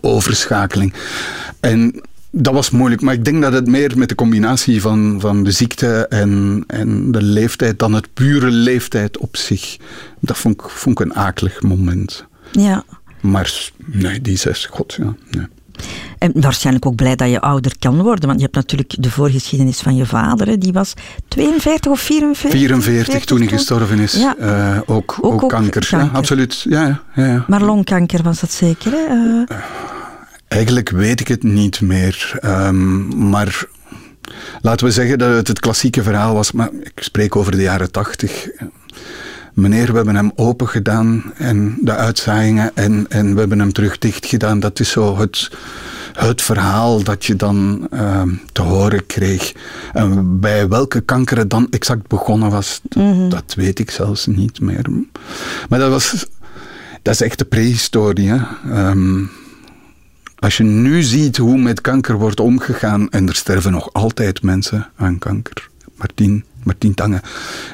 overschakeling. 0.00 0.94
En 1.60 2.00
dat 2.30 2.54
was 2.54 2.70
moeilijk, 2.70 3.02
maar 3.02 3.14
ik 3.14 3.24
denk 3.24 3.42
dat 3.42 3.52
het 3.52 3.66
meer 3.66 3.98
met 3.98 4.08
de 4.08 4.14
combinatie 4.14 4.80
van, 4.80 5.16
van 5.20 5.44
de 5.44 5.50
ziekte 5.50 6.06
en, 6.08 6.64
en 6.66 7.12
de 7.12 7.22
leeftijd 7.22 7.78
dan 7.78 7.92
het 7.94 8.14
pure 8.14 8.50
leeftijd 8.50 9.18
op 9.18 9.36
zich. 9.36 9.76
Dat 10.20 10.38
vond 10.38 10.54
ik, 10.54 10.68
vond 10.68 11.00
ik 11.00 11.06
een 11.06 11.14
akelig 11.14 11.62
moment. 11.62 12.26
Ja. 12.52 12.84
Maar 13.20 13.70
nee, 13.84 14.20
die 14.20 14.36
zes, 14.36 14.66
god, 14.66 14.94
ja. 14.98 15.14
Nee. 15.30 15.46
En 16.18 16.32
waarschijnlijk 16.34 16.86
ook 16.86 16.94
blij 16.94 17.16
dat 17.16 17.30
je 17.30 17.40
ouder 17.40 17.72
kan 17.78 18.02
worden, 18.02 18.26
want 18.26 18.38
je 18.38 18.44
hebt 18.44 18.56
natuurlijk 18.56 18.94
de 18.98 19.10
voorgeschiedenis 19.10 19.80
van 19.80 19.96
je 19.96 20.06
vader, 20.06 20.58
die 20.58 20.72
was 20.72 20.94
42 21.28 21.92
of 21.92 22.00
44? 22.00 22.60
44 22.60 23.24
toen 23.24 23.38
hij 23.38 23.46
gestorven 23.46 23.98
is. 23.98 24.12
Ja. 24.12 24.36
Uh, 24.40 24.80
ook, 24.86 25.18
ook, 25.20 25.48
kanker. 25.48 25.70
kanker. 25.70 25.98
Ja, 25.98 26.10
absoluut. 26.12 26.62
Ja, 26.68 27.02
ja, 27.14 27.24
ja. 27.24 27.44
Maar 27.48 27.62
longkanker 27.62 28.22
was 28.22 28.40
dat 28.40 28.50
zeker, 28.50 28.92
hè? 28.92 29.14
Uh, 29.14 29.56
eigenlijk 30.48 30.90
weet 30.90 31.20
ik 31.20 31.28
het 31.28 31.42
niet 31.42 31.80
meer. 31.80 32.38
Um, 32.44 33.28
maar 33.28 33.64
laten 34.60 34.86
we 34.86 34.92
zeggen 34.92 35.18
dat 35.18 35.34
het 35.34 35.48
het 35.48 35.60
klassieke 35.60 36.02
verhaal 36.02 36.34
was. 36.34 36.52
Maar 36.52 36.70
ik 36.82 37.02
spreek 37.02 37.36
over 37.36 37.52
de 37.52 37.62
jaren 37.62 37.90
80 37.90 38.48
meneer, 39.58 39.86
we 39.90 39.96
hebben 39.96 40.16
hem 40.16 40.32
open 40.34 40.68
gedaan 40.68 41.32
en 41.36 41.78
de 41.80 41.94
uitzaaiingen 41.94 42.70
en, 42.74 43.06
en 43.08 43.32
we 43.34 43.38
hebben 43.40 43.58
hem 43.58 43.72
terug 43.72 43.98
dicht 43.98 44.26
gedaan. 44.26 44.60
Dat 44.60 44.80
is 44.80 44.90
zo 44.90 45.18
het, 45.18 45.50
het 46.12 46.42
verhaal 46.42 47.02
dat 47.02 47.24
je 47.24 47.36
dan 47.36 47.88
uh, 47.94 48.22
te 48.52 48.62
horen 48.62 49.06
kreeg. 49.06 49.52
En 49.92 50.40
bij 50.40 50.68
welke 50.68 51.00
kanker 51.00 51.38
het 51.38 51.50
dan 51.50 51.66
exact 51.70 52.06
begonnen 52.08 52.50
was, 52.50 52.80
Mhm. 52.88 53.04
mm 53.04 53.12
-hmm. 53.12 53.28
dat 53.28 53.54
weet 53.56 53.78
ik 53.78 53.90
zelfs 53.90 54.26
niet 54.26 54.60
meer. 54.60 54.86
Maar 55.68 55.78
dat 55.78 55.90
was, 55.90 56.26
dat 57.02 57.14
is 57.14 57.20
echt 57.20 57.38
de 57.38 57.44
prehistorie. 57.44 58.30
Hè? 58.30 58.40
Um, 58.90 59.30
als 60.38 60.56
je 60.56 60.64
nu 60.64 61.02
ziet 61.02 61.36
hoe 61.36 61.58
met 61.58 61.80
kanker 61.80 62.18
wordt 62.18 62.40
omgegaan, 62.40 63.10
en 63.10 63.28
er 63.28 63.34
sterven 63.34 63.72
nog 63.72 63.92
altijd 63.92 64.42
mensen 64.42 64.90
aan 64.96 65.18
kanker. 65.18 65.68
Martien, 65.96 66.44
Martien 66.62 66.94
Tange 66.94 67.20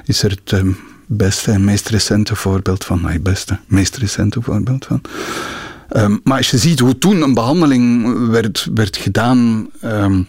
is 0.04 0.22
er 0.22 0.30
het 0.30 0.52
um, 0.52 0.76
beste 1.06 1.50
en 1.50 1.64
meest 1.64 1.88
recente 1.88 2.36
voorbeeld 2.36 2.84
van. 2.84 3.00
Nee, 3.02 3.20
beste, 3.20 3.58
meest 3.66 3.96
recente 3.96 4.42
voorbeeld 4.42 4.86
van. 4.86 5.00
Um, 5.96 6.20
maar 6.24 6.36
als 6.36 6.50
je 6.50 6.58
ziet 6.58 6.78
hoe 6.78 6.98
toen 6.98 7.22
een 7.22 7.34
behandeling 7.34 8.18
werd, 8.28 8.68
werd 8.74 8.96
gedaan. 8.96 9.68
Um, 9.84 10.28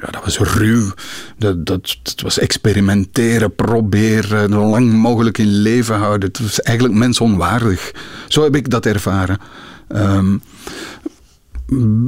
ja, 0.00 0.10
dat 0.10 0.24
was 0.24 0.38
ruw. 0.38 0.92
Dat, 1.38 1.66
dat, 1.66 1.96
was 2.22 2.38
experimenteren, 2.38 3.54
proberen, 3.54 4.52
zo 4.52 4.64
lang 4.64 4.92
mogelijk 4.92 5.38
in 5.38 5.60
leven 5.60 5.96
houden. 5.96 6.28
Het 6.28 6.38
was 6.38 6.60
eigenlijk 6.60 6.98
mensonwaardig. 6.98 7.92
Zo 8.28 8.42
heb 8.42 8.56
ik 8.56 8.70
dat 8.70 8.86
ervaren. 8.86 9.38
Um, 9.88 10.42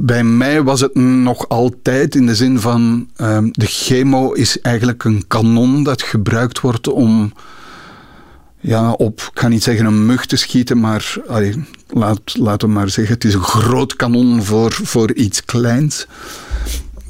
bij 0.05 0.23
mij 0.23 0.63
was 0.63 0.81
het 0.81 0.95
nog 0.95 1.49
altijd 1.49 2.15
in 2.15 2.25
de 2.25 2.35
zin 2.35 2.59
van 2.59 3.09
de 3.51 3.65
chemo 3.65 4.31
is 4.31 4.61
eigenlijk 4.61 5.03
een 5.03 5.23
kanon 5.27 5.83
dat 5.83 6.01
gebruikt 6.01 6.59
wordt 6.59 6.87
om 6.87 7.33
ja, 8.67 8.91
op, 8.91 9.19
ik 9.33 9.39
ga 9.39 9.47
niet 9.47 9.63
zeggen 9.63 9.85
een 9.85 10.05
mug 10.05 10.25
te 10.25 10.35
schieten, 10.35 10.79
maar 10.79 11.15
allee, 11.27 11.65
laat, 11.87 12.37
laten 12.37 12.67
we 12.67 12.73
maar 12.73 12.89
zeggen, 12.89 13.13
het 13.13 13.23
is 13.23 13.33
een 13.33 13.43
groot 13.43 13.95
kanon 13.95 14.43
voor, 14.43 14.73
voor 14.73 15.13
iets 15.13 15.45
kleins. 15.45 16.07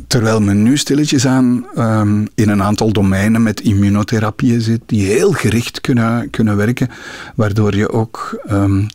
Terwijl 0.08 0.42
men 0.42 0.64
nu 0.64 0.78
stilletjes 0.78 1.26
aan 1.26 1.66
um, 1.78 2.28
in 2.36 2.50
een 2.50 2.64
aantal 2.64 2.92
domeinen 2.92 3.44
met 3.44 3.62
immunotherapieën 3.62 4.62
zit, 4.62 4.82
die 4.86 5.06
heel 5.06 5.32
gericht 5.32 5.82
kunnen, 5.82 6.30
kunnen 6.30 6.58
werken, 6.58 6.90
waardoor 7.36 7.76
je 7.76 7.92
ook 7.92 8.44
um, 8.52 8.88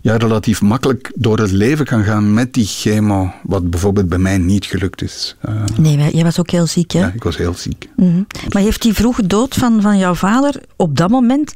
ja, 0.00 0.16
relatief 0.16 0.62
makkelijk 0.62 1.12
door 1.14 1.38
het 1.38 1.50
leven 1.50 1.84
kan 1.84 2.04
gaan 2.04 2.34
met 2.34 2.54
die 2.54 2.66
chemo, 2.66 3.32
wat 3.42 3.70
bijvoorbeeld 3.70 4.08
bij 4.08 4.18
mij 4.18 4.38
niet 4.38 4.64
gelukt 4.64 5.02
is. 5.02 5.36
Uh, 5.48 5.54
nee, 5.78 6.14
jij 6.14 6.24
was 6.24 6.40
ook 6.40 6.50
heel 6.50 6.66
ziek, 6.66 6.92
hè? 6.92 6.98
Ja, 6.98 7.12
ik 7.14 7.22
was 7.22 7.36
heel 7.36 7.54
ziek. 7.54 7.88
Mm 7.96 8.10
-hmm. 8.10 8.26
Maar 8.52 8.62
heeft 8.62 8.82
die 8.82 8.94
vroege 8.94 9.26
dood 9.26 9.54
van, 9.54 9.80
van 9.82 9.98
jouw 9.98 10.14
vader 10.14 10.60
op 10.76 10.96
dat 10.96 11.10
moment 11.10 11.54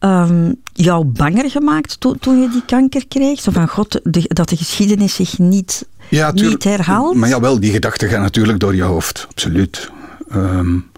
um, 0.00 0.54
jou 0.72 1.04
banger 1.04 1.50
gemaakt 1.50 2.00
to, 2.00 2.14
toen 2.14 2.40
je 2.40 2.48
die 2.48 2.64
kanker 2.64 3.06
kreeg? 3.08 3.40
Zo 3.40 3.50
van, 3.50 3.68
god, 3.68 4.00
de, 4.02 4.22
dat 4.26 4.48
de 4.48 4.56
geschiedenis 4.56 5.14
zich 5.14 5.38
niet 5.38 5.86
ja, 6.08 6.32
niet 6.32 6.64
herhaalt? 6.64 7.14
Maar 7.14 7.28
jawel, 7.28 7.60
die 7.60 7.72
gedachten 7.72 8.08
gaan 8.08 8.20
natuurlijk 8.20 8.60
door 8.60 8.74
je 8.74 8.82
hoofd, 8.82 9.26
absoluut. 9.30 9.90
Um, 10.34 10.90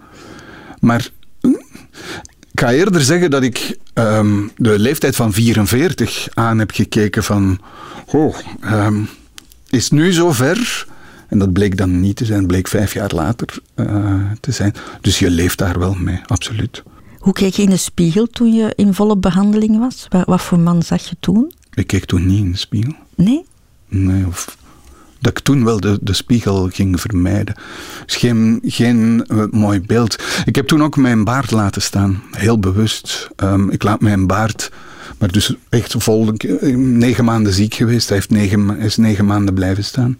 maar 0.79 1.09
ik 2.51 2.59
ga 2.59 2.71
eerder 2.71 3.01
zeggen 3.01 3.31
dat 3.31 3.43
ik 3.43 3.77
um, 3.93 4.51
de 4.57 4.79
leeftijd 4.79 5.15
van 5.15 5.33
44 5.33 6.27
aan 6.33 6.59
heb 6.59 6.71
gekeken 6.71 7.23
van... 7.23 7.59
Oh, 8.05 8.37
um, 8.65 9.09
is 9.69 9.89
nu 9.89 10.11
zover? 10.11 10.87
En 11.27 11.39
dat 11.39 11.53
bleek 11.53 11.77
dan 11.77 11.99
niet 11.99 12.15
te 12.15 12.25
zijn, 12.25 12.47
bleek 12.47 12.67
vijf 12.67 12.93
jaar 12.93 13.11
later 13.13 13.49
uh, 13.75 14.15
te 14.39 14.51
zijn. 14.51 14.73
Dus 15.01 15.19
je 15.19 15.29
leeft 15.29 15.57
daar 15.57 15.79
wel 15.79 15.93
mee, 15.93 16.21
absoluut. 16.25 16.83
Hoe 17.23 17.33
keek 17.33 17.53
je 17.53 17.61
in 17.61 17.69
de 17.69 17.77
spiegel 17.77 18.27
toen 18.27 18.53
je 18.53 18.73
in 18.75 18.93
volle 18.93 19.17
behandeling 19.17 19.79
was? 19.79 20.05
Wat, 20.09 20.25
wat 20.25 20.41
voor 20.41 20.59
man 20.59 20.83
zag 20.83 21.09
je 21.09 21.15
toen? 21.19 21.53
Ik 21.73 21.87
keek 21.87 22.05
toen 22.05 22.25
niet 22.25 22.39
in 22.39 22.51
de 22.51 22.57
spiegel. 22.57 22.93
Nee? 23.15 23.45
Nee, 23.87 24.25
of 24.27 24.57
dat 25.19 25.37
ik 25.37 25.43
toen 25.43 25.63
wel 25.63 25.79
de, 25.79 25.99
de 26.01 26.13
spiegel 26.13 26.69
ging 26.69 26.99
vermijden. 26.99 27.55
is 28.05 28.15
geen, 28.15 28.59
geen 28.63 29.25
uh, 29.27 29.43
mooi 29.51 29.81
beeld. 29.81 30.23
Ik 30.45 30.55
heb 30.55 30.67
toen 30.67 30.83
ook 30.83 30.97
mijn 30.97 31.23
baard 31.23 31.51
laten 31.51 31.81
staan, 31.81 32.23
heel 32.31 32.59
bewust. 32.59 33.29
Um, 33.43 33.69
ik 33.69 33.83
laat 33.83 34.01
mijn 34.01 34.27
baard, 34.27 34.71
maar 35.17 35.31
dus 35.31 35.55
echt 35.69 35.95
vol, 35.97 36.33
negen 36.75 37.25
maanden 37.25 37.53
ziek 37.53 37.73
geweest. 37.73 38.07
Hij 38.07 38.17
heeft 38.17 38.29
negen, 38.29 38.77
is 38.77 38.97
negen 38.97 39.25
maanden 39.25 39.53
blijven 39.53 39.83
staan. 39.83 40.15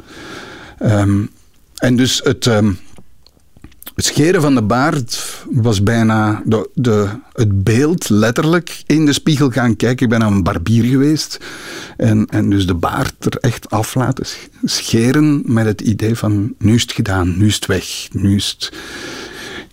Um, 0.81 1.29
en 1.75 1.95
dus 1.95 2.21
het, 2.23 2.45
um, 2.45 2.77
het 3.95 4.05
scheren 4.05 4.41
van 4.41 4.55
de 4.55 4.61
baard 4.61 5.43
was 5.51 5.83
bijna 5.83 6.41
de, 6.45 6.69
de, 6.73 7.07
het 7.33 7.63
beeld 7.63 8.09
letterlijk 8.09 8.83
in 8.85 9.05
de 9.05 9.13
spiegel 9.13 9.49
gaan 9.49 9.75
kijken. 9.75 10.03
Ik 10.03 10.09
ben 10.09 10.23
aan 10.23 10.33
een 10.33 10.43
barbier 10.43 10.83
geweest. 10.83 11.37
En, 11.97 12.25
en 12.29 12.49
dus 12.49 12.67
de 12.67 12.73
baard 12.73 13.25
er 13.25 13.37
echt 13.37 13.69
af 13.69 13.95
laten 13.95 14.25
scheren 14.63 15.41
met 15.45 15.65
het 15.65 15.81
idee 15.81 16.15
van 16.15 16.53
nu 16.57 16.73
is 16.73 16.81
het 16.81 16.91
gedaan, 16.91 17.37
nu 17.37 17.45
is 17.45 17.55
het 17.55 17.65
weg, 17.65 18.07
nu 18.11 18.35
is 18.35 18.55
het... 18.59 18.71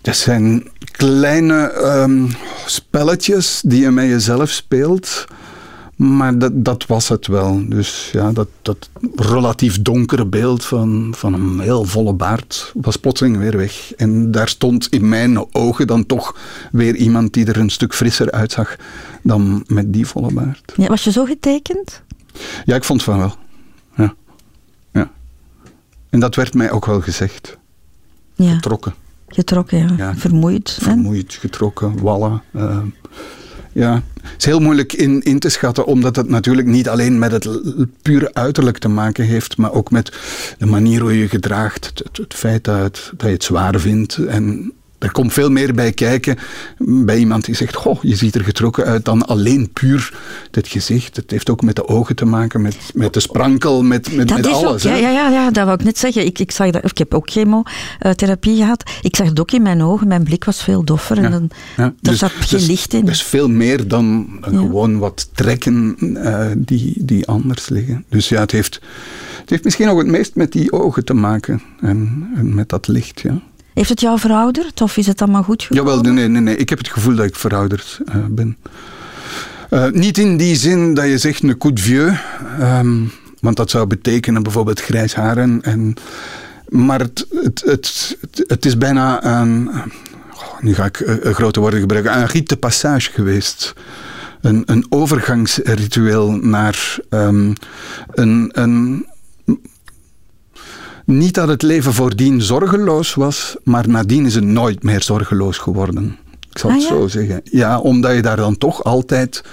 Dat 0.00 0.16
zijn 0.16 0.68
kleine 0.90 1.72
um, 1.84 2.30
spelletjes 2.66 3.62
die 3.64 3.80
je 3.80 3.90
met 3.90 4.06
jezelf 4.08 4.50
speelt. 4.50 5.26
Maar 6.00 6.38
dat, 6.38 6.64
dat 6.64 6.86
was 6.86 7.08
het 7.08 7.26
wel. 7.26 7.68
Dus 7.68 8.10
ja, 8.12 8.32
dat, 8.32 8.48
dat 8.62 8.90
relatief 9.14 9.82
donkere 9.82 10.26
beeld 10.26 10.64
van, 10.64 11.12
van 11.16 11.34
een 11.34 11.60
heel 11.60 11.84
volle 11.84 12.12
baard 12.12 12.72
was 12.74 12.96
plotseling 12.96 13.36
weer 13.36 13.56
weg. 13.56 13.92
En 13.94 14.30
daar 14.30 14.48
stond 14.48 14.86
in 14.88 15.08
mijn 15.08 15.54
ogen 15.54 15.86
dan 15.86 16.06
toch 16.06 16.36
weer 16.72 16.94
iemand 16.94 17.32
die 17.32 17.46
er 17.46 17.56
een 17.56 17.70
stuk 17.70 17.94
frisser 17.94 18.30
uitzag 18.30 18.76
dan 19.22 19.64
met 19.66 19.92
die 19.92 20.06
volle 20.06 20.32
baard. 20.32 20.72
Ja, 20.76 20.86
was 20.86 21.04
je 21.04 21.12
zo 21.12 21.24
getekend? 21.24 22.02
Ja, 22.64 22.74
ik 22.74 22.84
vond 22.84 23.02
van 23.02 23.18
wel. 23.18 23.34
Ja. 23.96 24.14
ja. 24.92 25.10
En 26.10 26.20
dat 26.20 26.34
werd 26.34 26.54
mij 26.54 26.70
ook 26.70 26.86
wel 26.86 27.00
gezegd. 27.00 27.58
Ja. 28.34 28.54
Getrokken. 28.54 28.94
Getrokken, 29.28 29.78
ja. 29.78 29.94
ja 29.96 30.14
vermoeid. 30.14 30.78
Vermoeid, 30.80 31.32
hè? 31.34 31.40
getrokken, 31.40 32.02
wallen. 32.02 32.42
Uh, 32.52 32.78
ja, 33.72 34.02
het 34.22 34.34
is 34.38 34.44
heel 34.44 34.60
moeilijk 34.60 34.92
in, 34.92 35.22
in 35.22 35.38
te 35.38 35.48
schatten, 35.48 35.86
omdat 35.86 36.16
het 36.16 36.28
natuurlijk 36.28 36.66
niet 36.66 36.88
alleen 36.88 37.18
met 37.18 37.32
het 37.32 37.48
pure 38.02 38.34
uiterlijk 38.34 38.78
te 38.78 38.88
maken 38.88 39.24
heeft, 39.24 39.56
maar 39.56 39.72
ook 39.72 39.90
met 39.90 40.12
de 40.58 40.66
manier 40.66 41.00
hoe 41.00 41.12
je 41.12 41.18
je 41.18 41.28
gedraagt, 41.28 42.02
het, 42.12 42.34
feit 42.34 42.64
dat, 42.64 43.12
dat 43.16 43.26
je 43.26 43.34
het 43.34 43.44
zwaar 43.44 43.80
vindt 43.80 44.16
en 44.16 44.72
er 45.00 45.12
komt 45.12 45.32
veel 45.32 45.50
meer 45.50 45.74
bij 45.74 45.92
kijken 45.92 46.38
bij 46.78 47.18
iemand 47.18 47.44
die 47.44 47.54
zegt: 47.54 47.74
Goh, 47.74 48.02
je 48.02 48.16
ziet 48.16 48.34
er 48.34 48.44
getrokken 48.44 48.84
uit 48.84 49.04
dan 49.04 49.26
alleen 49.26 49.70
puur 49.72 50.14
het 50.50 50.68
gezicht. 50.68 51.16
Het 51.16 51.30
heeft 51.30 51.50
ook 51.50 51.62
met 51.62 51.76
de 51.76 51.88
ogen 51.88 52.16
te 52.16 52.24
maken, 52.24 52.62
met, 52.62 52.76
met 52.94 53.12
de 53.12 53.20
sprankel, 53.20 53.82
met, 53.82 54.16
met, 54.16 54.28
dat 54.28 54.36
met 54.36 54.46
is 54.46 54.52
alles. 54.52 54.86
Ook, 54.86 54.92
ja, 54.92 55.10
ja, 55.10 55.28
ja, 55.28 55.50
dat 55.50 55.64
wou 55.64 55.78
ik 55.78 55.84
net 55.84 55.98
zeggen. 55.98 56.26
Ik, 56.26 56.38
ik, 56.38 56.50
zag 56.50 56.70
dat, 56.70 56.84
ik 56.84 56.98
heb 56.98 57.14
ook 57.14 57.30
chemotherapie 57.30 58.56
gehad. 58.56 58.90
Ik 59.02 59.16
zag 59.16 59.26
het 59.26 59.40
ook 59.40 59.50
in 59.50 59.62
mijn 59.62 59.82
ogen. 59.82 60.08
Mijn 60.08 60.24
blik 60.24 60.44
was 60.44 60.62
veel 60.62 60.84
doffer. 60.84 61.24
En 61.24 61.30
dan, 61.30 61.50
ja. 61.76 61.84
Er 61.84 61.94
dus, 62.00 62.18
zat 62.18 62.30
geen 62.30 62.58
dus, 62.58 62.66
licht 62.66 62.94
in. 62.94 63.04
Dus 63.04 63.22
veel 63.22 63.48
meer 63.48 63.88
dan, 63.88 64.28
dan 64.40 64.56
gewoon 64.56 64.98
wat 64.98 65.30
trekken 65.34 65.96
uh, 65.98 66.46
die, 66.56 66.94
die 67.04 67.26
anders 67.26 67.68
liggen. 67.68 68.04
Dus 68.08 68.28
ja, 68.28 68.40
het 68.40 68.50
heeft, 68.50 68.80
het 69.40 69.50
heeft 69.50 69.64
misschien 69.64 69.88
ook 69.88 69.98
het 69.98 70.06
meest 70.06 70.34
met 70.34 70.52
die 70.52 70.72
ogen 70.72 71.04
te 71.04 71.14
maken 71.14 71.62
en, 71.80 72.30
en 72.36 72.54
met 72.54 72.68
dat 72.68 72.88
licht. 72.88 73.20
Ja. 73.20 73.40
Heeft 73.74 73.88
het 73.88 74.00
jou 74.00 74.18
verouderd 74.18 74.80
of 74.80 74.96
is 74.96 75.06
het 75.06 75.22
allemaal 75.22 75.42
goed 75.42 75.62
gekomen? 75.62 75.94
Jawel, 75.94 76.12
nee, 76.12 76.28
nee, 76.28 76.42
nee. 76.42 76.56
Ik 76.56 76.68
heb 76.68 76.78
het 76.78 76.88
gevoel 76.88 77.14
dat 77.14 77.26
ik 77.26 77.36
verouderd 77.36 78.00
uh, 78.08 78.14
ben. 78.28 78.56
Uh, 79.70 79.90
niet 79.90 80.18
in 80.18 80.36
die 80.36 80.56
zin 80.56 80.94
dat 80.94 81.04
je 81.04 81.18
zegt 81.18 81.42
een 81.42 81.58
coup 81.58 81.76
de 81.76 81.82
vieux. 81.82 82.18
Um, 82.60 83.12
want 83.40 83.56
dat 83.56 83.70
zou 83.70 83.86
betekenen 83.86 84.42
bijvoorbeeld 84.42 84.80
grijs 84.80 85.14
haren. 85.14 85.62
En, 85.62 85.94
maar 86.68 87.00
het, 87.00 87.26
het, 87.42 87.62
het, 87.64 88.16
het, 88.46 88.64
is 88.64 88.78
bijna 88.78 89.24
een... 89.40 89.68
Oh, 90.34 90.60
nu 90.60 90.74
ga 90.74 90.84
ik 90.84 91.00
uh, 91.00 91.34
grote 91.34 91.60
woorden 91.60 91.80
gebruiken. 91.80 92.16
Een 92.16 92.26
rite 92.26 92.56
passage 92.56 93.10
geweest. 93.10 93.74
Een, 94.40 94.62
een 94.66 94.86
overgangsritueel 94.88 96.30
naar 96.30 96.98
um, 97.10 97.52
een... 98.10 98.50
een 98.52 99.06
niet 101.10 101.34
dat 101.34 101.48
het 101.48 101.62
leven 101.62 101.94
voordien 101.94 102.42
zorgeloos 102.42 103.14
was, 103.14 103.56
maar 103.64 103.88
nadien 103.88 104.26
is 104.26 104.34
het 104.34 104.44
nooit 104.44 104.82
meer 104.82 105.02
zorgeloos 105.02 105.58
geworden. 105.58 106.16
Ik 106.50 106.58
zal 106.58 106.70
Ah, 106.70 106.76
het 106.76 106.84
ja? 106.84 106.94
zo 106.94 107.08
zeggen. 107.08 107.40
Ja, 107.44 107.78
omdat 107.78 108.14
je 108.14 108.22
daar 108.22 108.36
dan 108.36 108.58
toch 108.58 108.84
altijd 108.84 109.44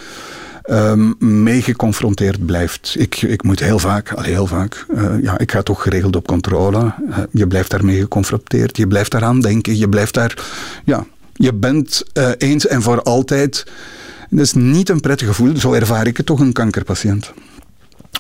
um, 0.70 1.16
mee 1.20 1.62
geconfronteerd 1.62 2.46
blijft. 2.46 2.96
Ik, 2.98 3.22
ik 3.22 3.44
moet 3.44 3.60
heel 3.60 3.80
vaak, 3.80 4.12
al 4.12 4.24
heel 4.24 4.48
vaak, 4.48 4.86
uh, 4.96 5.22
ja, 5.22 5.38
ik 5.38 5.52
ga 5.52 5.62
toch 5.64 5.82
geregeld 5.82 6.16
op 6.16 6.28
controle. 6.28 6.94
Uh, 7.10 7.18
je 7.32 7.48
blijft 7.48 7.72
daarmee 7.72 8.00
geconfronteerd, 8.00 8.78
je 8.78 8.88
blijft 8.88 9.12
daaraan 9.12 9.42
denken, 9.42 9.78
je 9.78 9.90
blijft 9.90 10.14
daar, 10.14 10.46
ja, 10.86 11.06
je 11.34 11.54
bent 11.54 12.04
uh, 12.14 12.30
eens 12.38 12.68
en 12.68 12.82
voor 12.82 13.02
altijd. 13.02 13.66
Dat 14.30 14.40
is 14.40 14.54
niet 14.54 14.90
een 14.90 15.00
prettig 15.00 15.28
gevoel, 15.28 15.58
zo 15.58 15.74
ervaar 15.74 16.08
ik 16.08 16.18
het 16.18 16.26
toch 16.26 16.40
een 16.40 16.54
kankerpatiënt. 16.54 17.34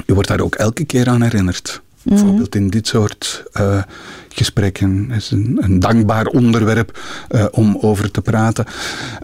Je 0.05 0.13
wordt 0.13 0.27
daar 0.27 0.39
ook 0.39 0.55
elke 0.55 0.85
keer 0.85 1.09
aan 1.09 1.21
herinnerd. 1.21 1.81
Bijvoorbeeld 2.09 2.55
in 2.55 2.69
dit 2.69 2.87
soort 2.87 3.43
uh, 3.59 3.83
gesprekken 4.29 5.11
is 5.11 5.31
een, 5.31 5.57
een 5.61 5.79
dankbaar 5.79 6.25
onderwerp 6.25 6.99
uh, 7.31 7.45
om 7.51 7.77
over 7.81 8.11
te 8.11 8.21
praten. 8.21 8.65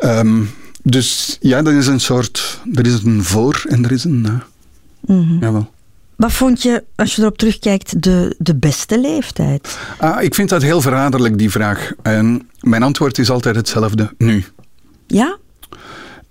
Um, 0.02 0.50
dus 0.84 1.38
ja, 1.40 1.62
dat 1.62 1.74
is 1.74 1.88
een 1.88 2.00
soort. 2.00 2.62
Er 2.74 2.86
is 2.86 3.04
een 3.04 3.24
voor 3.24 3.64
en 3.70 3.84
er 3.84 3.92
is 3.92 4.04
een 4.04 4.22
na. 4.22 4.44
Mhm. 5.00 5.38
Jawel. 5.40 5.72
Wat 6.16 6.32
vond 6.32 6.62
je, 6.62 6.84
als 6.96 7.16
je 7.16 7.22
erop 7.22 7.38
terugkijkt, 7.38 8.04
de, 8.04 8.36
de 8.38 8.56
beste 8.56 9.00
leeftijd? 9.00 9.78
Ah, 9.98 10.22
ik 10.22 10.36
vind 10.36 10.50
dat 10.50 10.62
heel 10.62 10.82
verraderlijk, 10.82 11.38
die 11.38 11.52
vraag. 11.52 11.92
En 12.02 12.50
mijn 12.60 12.84
antwoord 12.84 13.18
is 13.18 13.30
altijd 13.30 13.56
hetzelfde: 13.56 14.14
nu. 14.18 14.46
Ja? 15.08 15.38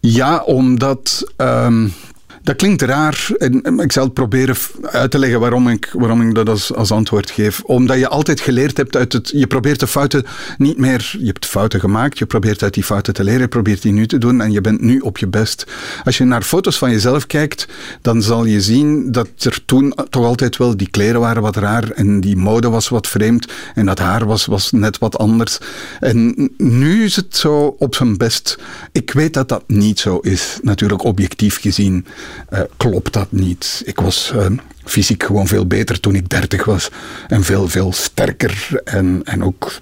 Ja, 0.01 0.43
omdat. 0.43 1.33
Um, 1.37 1.93
dat 2.43 2.57
klinkt 2.57 2.83
raar. 2.83 3.31
En 3.39 3.79
ik 3.79 3.93
zal 3.93 4.09
proberen 4.09 4.57
uit 4.83 5.11
te 5.11 5.19
leggen 5.19 5.41
waarom 5.41 5.69
ik, 5.69 5.91
waarom 5.93 6.29
ik 6.29 6.35
dat 6.35 6.49
als, 6.49 6.75
als 6.75 6.91
antwoord 6.91 7.31
geef. 7.31 7.63
Omdat 7.63 7.99
je 7.99 8.09
altijd 8.09 8.41
geleerd 8.41 8.77
hebt 8.77 8.97
uit 8.97 9.13
het. 9.13 9.31
Je 9.35 9.47
probeert 9.47 9.81
de 9.81 9.87
fouten 9.87 10.25
niet 10.59 10.79
meer. 10.79 11.17
Je 11.19 11.27
hebt 11.27 11.47
fouten 11.47 11.81
gemaakt. 11.81 12.19
Je 12.19 12.27
probeert 12.27 12.63
uit 12.63 12.75
die 12.75 12.85
fouten 12.85 13.15
te 13.15 13.25
leren. 13.25 13.41
Je 13.41 13.49
probeert 13.49 13.83
die 13.83 13.93
nu 13.93 14.07
te 14.07 14.19
doen. 14.19 14.41
En 14.41 14.53
je 14.53 14.61
bent 14.61 14.81
nu 14.81 14.99
op 14.99 15.19
je 15.19 15.27
best. 15.27 15.67
Als 16.05 16.19
je 16.19 16.25
naar 16.25 16.43
foto's 16.43 16.79
van 16.79 16.91
jezelf 16.91 17.27
kijkt. 17.27 17.69
dan 18.01 18.23
zal 18.23 18.45
je 18.45 18.61
zien 18.61 19.13
dat 19.13 19.29
er 19.39 19.65
toen 19.65 19.95
toch 20.11 20.25
altijd 20.25 20.57
wel. 20.57 20.77
die 20.77 20.91
kleren 20.91 21.21
waren 21.21 21.43
wat 21.43 21.57
raar. 21.57 21.91
en 21.91 22.21
die 22.21 22.37
mode 22.37 22.71
was 22.71 22.89
wat 22.89 23.09
vreemd. 23.09 23.47
en 23.75 23.87
dat 23.87 23.99
haar 23.99 24.27
was, 24.27 24.47
was 24.47 24.73
net 24.73 24.99
wat 24.99 25.19
anders. 25.19 25.59
En 26.01 26.51
nu 26.57 27.05
is 27.05 27.17
het 27.17 27.37
zo 27.37 27.77
op 27.79 27.95
zijn 27.95 28.17
best. 28.17 28.59
Ik 28.93 29.13
weet 29.13 29.35
dat 29.35 29.49
dat 29.49 29.65
niet 29.67 29.99
zo 29.99 30.19
is, 30.19 30.59
natuurlijk 30.63 31.05
objectief 31.05 31.61
gezien. 31.61 32.07
Eh, 32.49 32.61
klopt 32.77 33.13
dat 33.13 33.33
niet. 33.33 33.83
Ik 33.85 34.01
was 34.01 34.33
uh, 34.35 34.47
fysiek 34.85 35.23
gewoon 35.23 35.47
veel 35.47 35.67
beter 35.67 36.01
toen 36.01 36.15
ik 36.15 36.29
dertig 36.29 36.65
was. 36.65 36.91
En 37.29 37.45
veel, 37.45 37.69
veel 37.69 37.93
sterker 37.93 38.81
en, 38.85 39.21
en 39.25 39.45
ook 39.45 39.79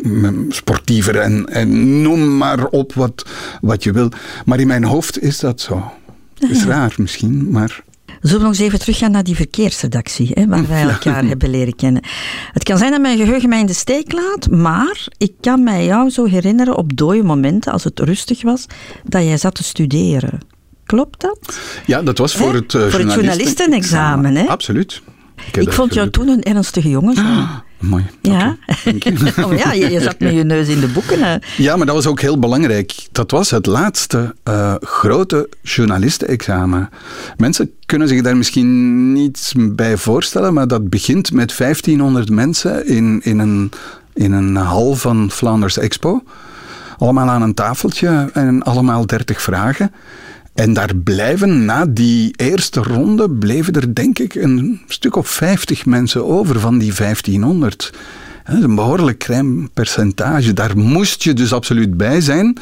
sportiever 0.49 1.17
en, 1.17 1.47
en 1.47 2.03
noem 2.03 2.37
maar 2.37 2.67
op 2.67 2.93
wat, 2.93 3.27
wat 3.61 3.83
je 3.85 3.93
wil. 3.93 4.09
Maar 4.45 4.61
in 4.61 4.67
mijn 4.67 4.85
hoofd 4.85 5.23
is 5.23 5.39
dat 5.39 5.61
zo. 5.61 5.93
Is 6.51 6.65
raar 6.65 6.95
misschien, 6.97 7.51
maar... 7.51 7.83
Zullen 8.21 8.39
we 8.39 8.43
nog 8.43 8.53
eens 8.53 8.67
even 8.67 8.79
teruggaan 8.79 9.11
naar 9.11 9.25
die 9.25 9.37
verkeersredactie, 9.37 10.31
hè, 10.35 10.47
waar 10.47 10.69
wij 10.69 10.83
elkaar 10.89 11.25
hebben 11.25 11.51
leren 11.51 11.77
kennen. 11.77 12.03
Het 12.53 12.63
kan 12.63 12.79
zijn 12.79 12.91
dat 12.91 13.01
mijn 13.01 13.19
geheugen 13.19 13.49
mij 13.49 13.61
in 13.61 13.67
de 13.67 13.73
steek 13.73 14.13
laat, 14.13 14.51
maar 14.51 15.09
ik 15.19 15.33
kan 15.41 15.63
mij 15.63 15.85
jou 15.85 16.11
zo 16.11 16.25
herinneren 16.25 16.77
op 16.77 16.97
dode 16.97 17.23
momenten, 17.23 17.73
als 17.73 17.85
het 17.85 18.01
rustig 18.01 18.43
was, 18.43 18.67
dat 19.05 19.23
jij 19.23 19.37
zat 19.37 19.55
te 19.55 19.63
studeren. 19.63 20.41
Klopt 20.91 21.21
dat? 21.21 21.59
Ja, 21.87 22.03
dat 22.03 22.19
was 22.19 22.37
voor 22.37 22.55
het, 22.55 22.73
voor 22.73 23.01
het 23.01 23.13
journalistenexamen. 23.13 24.35
Hè? 24.35 24.47
Absoluut. 24.47 25.03
Ik, 25.47 25.57
ik 25.57 25.73
vond 25.73 25.95
jou 25.95 26.11
toen 26.11 26.29
een 26.29 26.43
ernstige 26.43 26.89
jongen. 26.89 27.15
Zo. 27.15 27.23
Ah, 27.23 27.51
mooi. 27.79 28.07
Ja, 28.21 28.57
oh, 29.45 29.57
ja 29.57 29.73
je, 29.73 29.91
je, 29.91 30.01
zat 30.01 30.19
met 30.19 30.33
je 30.33 30.45
neus 30.45 30.69
in 30.69 30.81
de 30.81 30.89
boeken. 30.89 31.23
Hè. 31.23 31.37
Ja, 31.57 31.77
maar 31.77 31.87
dat 31.87 31.95
was 31.95 32.07
ook 32.07 32.21
heel 32.21 32.39
belangrijk. 32.39 32.93
Dat 33.13 33.31
was 33.31 33.51
het 33.51 33.67
laatste 33.67 34.35
uh, 34.49 34.75
grote 34.81 35.49
journalistenexamen. 35.63 36.89
Mensen 37.37 37.71
kunnen 37.87 38.09
zich 38.09 38.23
daar 38.23 38.37
misschien 38.37 39.13
niet 39.13 39.53
bij 39.57 39.97
voorstellen, 39.97 40.55
maar 40.55 40.69
dat 40.69 40.89
begint 40.89 41.33
met 41.33 41.57
1500 41.57 42.31
mensen 42.31 42.87
in, 42.87 43.21
in, 43.23 43.39
een, 43.39 43.71
in 44.15 44.33
een 44.33 44.57
hal 44.57 44.95
van 44.95 45.31
Flanders 45.31 45.79
Expo. 45.79 46.23
Allemaal 46.99 47.29
aan 47.29 47.43
een 47.43 47.55
tafeltje 47.55 48.31
en 48.33 48.63
allemaal 48.63 49.07
30 49.07 49.43
vragen. 49.43 49.93
En 50.61 50.73
daar 50.73 50.97
blijven 50.97 51.65
na 51.65 51.87
die 51.87 52.33
eerste 52.37 52.81
ronde, 52.81 53.31
bleven 53.31 53.73
er 53.73 53.95
denk 53.95 54.19
ik 54.19 54.35
een 54.35 54.81
stuk 54.87 55.17
of 55.17 55.29
50 55.29 55.87
mensen 55.87 56.27
over 56.27 56.61
van 56.61 56.79
die 56.79 56.95
1500. 56.95 57.93
Dat 58.45 58.57
is 58.57 58.63
een 58.63 58.75
behoorlijk 58.75 59.19
klein 59.19 59.71
percentage. 59.71 60.53
Daar 60.53 60.79
moest 60.79 61.23
je 61.23 61.33
dus 61.33 61.53
absoluut 61.53 61.97
bij 61.97 62.21
zijn. 62.21 62.59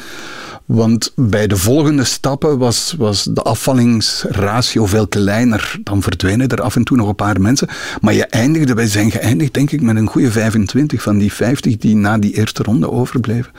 Want 0.69 1.11
bij 1.15 1.47
de 1.47 1.57
volgende 1.57 2.03
stappen 2.03 2.57
was, 2.57 2.95
was 2.97 3.23
de 3.23 3.41
afvallingsratio 3.41 4.85
veel 4.85 5.07
kleiner. 5.07 5.79
Dan 5.83 6.01
verdwenen 6.01 6.49
er 6.49 6.61
af 6.61 6.75
en 6.75 6.83
toe 6.83 6.97
nog 6.97 7.07
een 7.07 7.15
paar 7.15 7.41
mensen. 7.41 7.67
Maar 8.01 8.13
je 8.13 8.25
eindigde, 8.25 8.73
wij 8.73 8.87
zijn 8.87 9.11
geëindigd 9.11 9.53
denk 9.53 9.71
ik 9.71 9.81
met 9.81 9.95
een 9.95 10.07
goede 10.07 10.31
25 10.31 11.01
van 11.01 11.17
die 11.17 11.33
50 11.33 11.77
die 11.77 11.95
na 11.95 12.17
die 12.17 12.33
eerste 12.33 12.63
ronde 12.63 12.91
overbleven. 12.91 13.51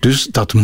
Dus 0.00 0.26
dat, 0.26 0.54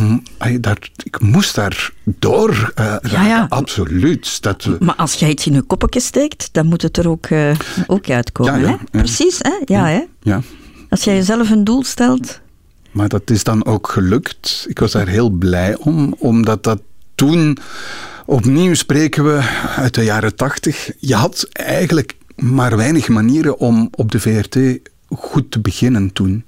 dat, 0.61 0.91
ik 1.03 1.21
moest 1.21 1.55
daar 1.55 1.93
door 2.05 2.73
uh, 2.79 2.97
ja, 3.11 3.27
ja. 3.27 3.47
absoluut. 3.49 4.43
Dat, 4.43 4.69
maar 4.79 4.97
als 4.97 5.15
jij 5.15 5.31
iets 5.31 5.47
in 5.47 5.53
je 5.53 5.63
koppetje 5.63 6.01
steekt, 6.01 6.49
dan 6.53 6.67
moet 6.67 6.83
het 6.83 6.97
er 6.97 7.09
ook, 7.09 7.31
uh, 7.31 7.51
ook 7.87 8.11
uitkomen. 8.11 8.61
Ja, 8.61 8.69
hè? 8.69 8.77
Precies, 8.91 9.39
hè? 9.39 9.61
Ja, 9.65 9.87
hè? 9.87 10.01
ja. 10.23 10.41
Als 10.89 11.05
jij 11.05 11.15
jezelf 11.15 11.51
een 11.51 11.65
doel 11.65 11.85
stelt, 11.85 12.41
maar 12.91 13.09
dat 13.09 13.31
is 13.31 13.45
dan 13.45 13.65
ook 13.65 13.89
gelukt. 13.89 14.65
Ik 14.69 14.79
was 14.79 14.93
daar 14.93 15.09
heel 15.09 15.31
blij 15.31 15.77
om, 15.77 16.15
omdat 16.19 16.65
dat 16.65 16.83
toen, 17.15 17.59
opnieuw 18.27 18.75
spreken 18.75 19.25
we 19.25 19.41
uit 19.77 19.95
de 19.95 20.05
jaren 20.05 20.37
tachtig, 20.37 20.91
je 20.99 21.15
had 21.15 21.49
eigenlijk 21.53 22.17
maar 22.37 22.77
weinig 22.77 23.09
manieren 23.09 23.59
om 23.59 23.89
op 23.95 24.11
de 24.11 24.21
VRT 24.21 24.59
goed 25.09 25.51
te 25.51 25.61
beginnen 25.61 26.13
toen. 26.13 26.45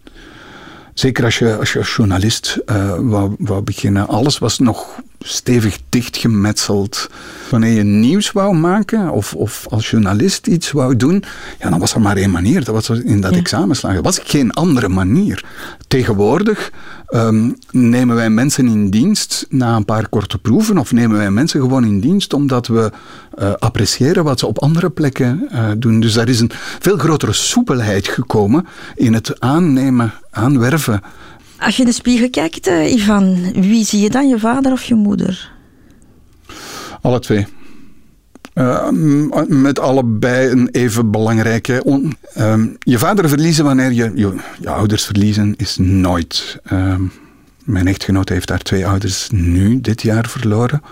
Zeker 0.94 1.24
als 1.24 1.38
je 1.38 1.56
als, 1.56 1.72
je 1.72 1.80
journalist 1.80 2.58
uh, 2.66 2.94
wou, 2.98 3.34
wou 3.38 3.62
beginnen. 3.62 4.08
Alles 4.08 4.38
was 4.38 4.58
nog 4.58 5.00
stevig 5.24 5.78
dichtgemetseld. 5.88 7.10
Wanneer 7.50 7.72
je 7.72 7.82
nieuws 7.82 8.32
wou 8.32 8.56
maken 8.56 9.10
of, 9.10 9.34
of 9.34 9.66
als 9.70 9.90
journalist 9.90 10.46
iets 10.46 10.70
wou 10.72 10.96
doen, 10.96 11.24
ja, 11.58 11.70
dan 11.70 11.78
was 11.78 11.94
er 11.94 12.00
maar 12.00 12.16
één 12.16 12.30
manier. 12.30 12.64
Dat 12.64 12.74
was 12.74 12.88
in 12.88 13.20
dat 13.20 13.32
ja. 13.32 13.38
examen 13.38 13.76
slagen. 13.76 13.98
Er 13.98 14.04
was 14.04 14.20
geen 14.22 14.52
andere 14.52 14.88
manier. 14.88 15.44
Tegenwoordig 15.88 16.72
um, 17.14 17.56
nemen 17.70 18.16
wij 18.16 18.30
mensen 18.30 18.66
in 18.66 18.90
dienst 18.90 19.46
na 19.48 19.76
een 19.76 19.84
paar 19.84 20.08
korte 20.08 20.38
proeven 20.38 20.78
of 20.78 20.92
nemen 20.92 21.16
wij 21.16 21.30
mensen 21.30 21.60
gewoon 21.60 21.84
in 21.84 22.00
dienst 22.00 22.32
omdat 22.32 22.66
we 22.66 22.90
uh, 23.38 23.52
appreciëren 23.58 24.24
wat 24.24 24.38
ze 24.38 24.46
op 24.46 24.58
andere 24.58 24.90
plekken 24.90 25.48
uh, 25.52 25.70
doen. 25.78 26.00
Dus 26.00 26.12
daar 26.12 26.28
is 26.28 26.40
een 26.40 26.50
veel 26.78 26.96
grotere 26.96 27.32
soepelheid 27.32 28.08
gekomen 28.08 28.66
in 28.94 29.14
het 29.14 29.40
aannemen, 29.40 30.12
aanwerven 30.30 31.02
als 31.62 31.76
je 31.76 31.82
in 31.82 31.88
de 31.88 31.94
spiegel 31.94 32.30
kijkt, 32.30 32.68
uh, 32.68 32.92
Ivan, 32.92 33.52
wie 33.52 33.84
zie 33.84 34.00
je 34.00 34.10
dan, 34.10 34.28
je 34.28 34.38
vader 34.38 34.72
of 34.72 34.84
je 34.84 34.94
moeder? 34.94 35.52
Alle 37.00 37.20
twee. 37.20 37.46
Uh, 38.54 38.88
met 39.46 39.78
allebei 39.78 40.50
een 40.50 40.68
even 40.68 41.10
belangrijke. 41.10 41.82
Uh, 42.38 42.64
je 42.78 42.98
vader 42.98 43.28
verliezen 43.28 43.64
wanneer 43.64 43.92
je, 43.92 44.12
je, 44.14 44.34
ouders 44.64 45.04
verliezen, 45.04 45.54
is 45.56 45.76
nooit. 45.80 46.58
Uh, 46.72 46.94
mijn 47.64 47.86
echtgenoot 47.86 48.28
heeft 48.28 48.48
haar 48.48 48.62
twee 48.62 48.86
ouders 48.86 49.28
nu 49.30 49.80
dit 49.80 50.02
jaar 50.02 50.28
verloren. 50.28 50.82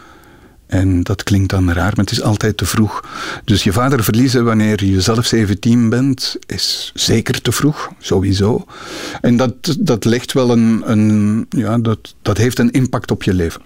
En 0.71 1.03
dat 1.03 1.23
klinkt 1.23 1.51
dan 1.51 1.73
raar, 1.73 1.93
maar 1.97 2.05
het 2.05 2.11
is 2.11 2.23
altijd 2.23 2.57
te 2.57 2.65
vroeg. 2.65 3.05
Dus 3.45 3.65
je 3.65 3.73
vader 3.73 4.05
verliezen 4.05 4.45
wanneer 4.45 4.85
je 4.85 5.01
zelf 5.01 5.27
17 5.27 5.89
bent, 5.89 6.37
is 6.47 6.91
zeker 6.95 7.43
te 7.43 7.53
vroeg, 7.53 7.91
sowieso. 7.99 8.65
En 9.21 9.37
dat, 9.37 9.77
dat 9.79 10.05
legt 10.05 10.33
wel 10.33 10.51
een, 10.51 10.83
een 10.85 11.47
ja, 11.49 11.79
dat, 11.79 12.15
dat 12.23 12.37
heeft 12.37 12.59
een 12.59 12.71
impact 12.71 13.11
op 13.11 13.23
je 13.23 13.35
leven. 13.35 13.61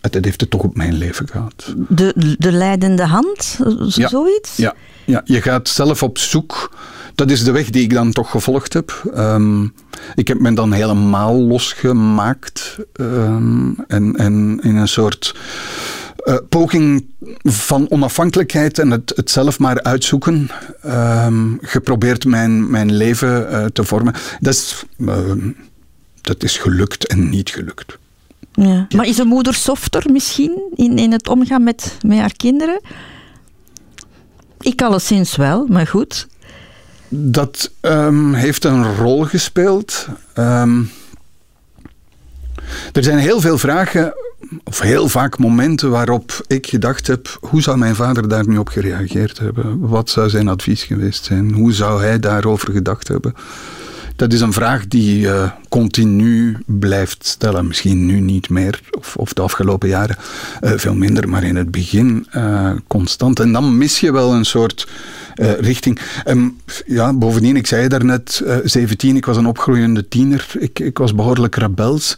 Het 0.00 0.24
heeft 0.24 0.40
het 0.40 0.50
toch 0.50 0.62
op 0.62 0.76
mijn 0.76 0.94
leven 0.94 1.28
gehad. 1.28 1.74
De, 1.88 2.36
de 2.38 2.52
leidende 2.52 3.06
hand, 3.06 3.58
ja, 3.88 4.08
zoiets? 4.08 4.56
Ja, 4.56 4.74
ja, 5.04 5.20
je 5.24 5.42
gaat 5.42 5.68
zelf 5.68 6.02
op 6.02 6.18
zoek. 6.18 6.76
Dat 7.14 7.30
is 7.30 7.44
de 7.44 7.50
weg 7.50 7.70
die 7.70 7.82
ik 7.82 7.92
dan 7.92 8.12
toch 8.12 8.30
gevolgd 8.30 8.72
heb. 8.72 9.02
Um, 9.16 9.74
ik 10.14 10.28
heb 10.28 10.40
me 10.40 10.52
dan 10.54 10.72
helemaal 10.72 11.34
losgemaakt. 11.34 12.78
Um, 13.00 13.76
en, 13.88 14.16
en 14.16 14.60
in 14.62 14.76
een 14.76 14.88
soort 14.88 15.34
uh, 16.24 16.36
poging 16.48 17.06
van 17.42 17.90
onafhankelijkheid 17.90 18.78
en 18.78 18.90
het, 18.90 19.12
het 19.16 19.30
zelf 19.30 19.58
maar 19.58 19.82
uitzoeken, 19.82 20.50
uh, 20.86 21.26
geprobeerd 21.60 22.24
mijn, 22.24 22.70
mijn 22.70 22.92
leven 22.92 23.50
uh, 23.50 23.64
te 23.64 23.84
vormen. 23.84 24.14
Dat 24.40 24.54
is, 24.54 24.84
ehm, 25.06 25.50
dat 26.20 26.42
is 26.42 26.56
gelukt 26.56 27.06
en 27.06 27.28
niet 27.28 27.50
gelukt. 27.50 27.98
Ja. 28.52 28.86
Maar 28.96 29.06
is 29.06 29.18
een 29.18 29.26
moeder 29.26 29.54
softer 29.54 30.12
misschien 30.12 30.72
in, 30.74 30.98
in 30.98 31.12
het 31.12 31.28
omgaan 31.28 31.62
met, 31.62 31.96
met 32.06 32.18
haar 32.18 32.36
kinderen? 32.36 32.80
Ik 34.60 34.82
alleszins 34.82 35.36
wel, 35.36 35.66
maar 35.66 35.86
goed. 35.86 36.26
Dat 37.08 37.70
um, 37.80 38.34
heeft 38.34 38.64
een 38.64 38.96
rol 38.96 39.24
gespeeld. 39.24 40.06
Um, 40.34 40.90
er 42.92 43.04
zijn 43.04 43.18
heel 43.18 43.40
veel 43.40 43.58
vragen 43.58 44.14
of 44.64 44.80
heel 44.80 45.08
vaak 45.08 45.38
momenten 45.38 45.90
waarop 45.90 46.44
ik 46.46 46.66
gedacht 46.66 47.06
heb: 47.06 47.38
hoe 47.40 47.62
zou 47.62 47.78
mijn 47.78 47.94
vader 47.94 48.28
daar 48.28 48.48
nu 48.48 48.58
op 48.58 48.68
gereageerd 48.68 49.38
hebben? 49.38 49.78
Wat 49.88 50.10
zou 50.10 50.28
zijn 50.28 50.48
advies 50.48 50.82
geweest 50.82 51.24
zijn? 51.24 51.52
Hoe 51.52 51.72
zou 51.72 52.02
hij 52.02 52.18
daarover 52.18 52.72
gedacht 52.72 53.08
hebben? 53.08 53.34
Dat 54.16 54.32
is 54.32 54.40
een 54.40 54.52
vraag 54.52 54.88
die 54.88 55.20
je 55.20 55.26
uh, 55.26 55.50
continu 55.68 56.56
blijft 56.66 57.26
stellen. 57.26 57.66
Misschien 57.66 58.06
nu 58.06 58.20
niet 58.20 58.48
meer, 58.48 58.80
of, 58.90 59.16
of 59.16 59.32
de 59.32 59.42
afgelopen 59.42 59.88
jaren 59.88 60.16
uh, 60.60 60.72
veel 60.76 60.94
minder, 60.94 61.28
maar 61.28 61.44
in 61.44 61.56
het 61.56 61.70
begin 61.70 62.26
uh, 62.36 62.70
constant. 62.86 63.40
En 63.40 63.52
dan 63.52 63.78
mis 63.78 64.00
je 64.00 64.12
wel 64.12 64.34
een 64.34 64.44
soort 64.44 64.88
richting. 65.60 65.98
Um, 66.26 66.56
ja, 66.86 67.12
bovendien, 67.12 67.56
ik 67.56 67.66
zei 67.66 67.88
daarnet, 67.88 68.42
17, 68.64 69.16
ik 69.16 69.26
was 69.26 69.36
een 69.36 69.46
opgroeiende 69.46 70.08
tiener. 70.08 70.46
Ik, 70.58 70.78
ik 70.78 70.98
was 70.98 71.14
behoorlijk 71.14 71.56
rebels. 71.56 72.16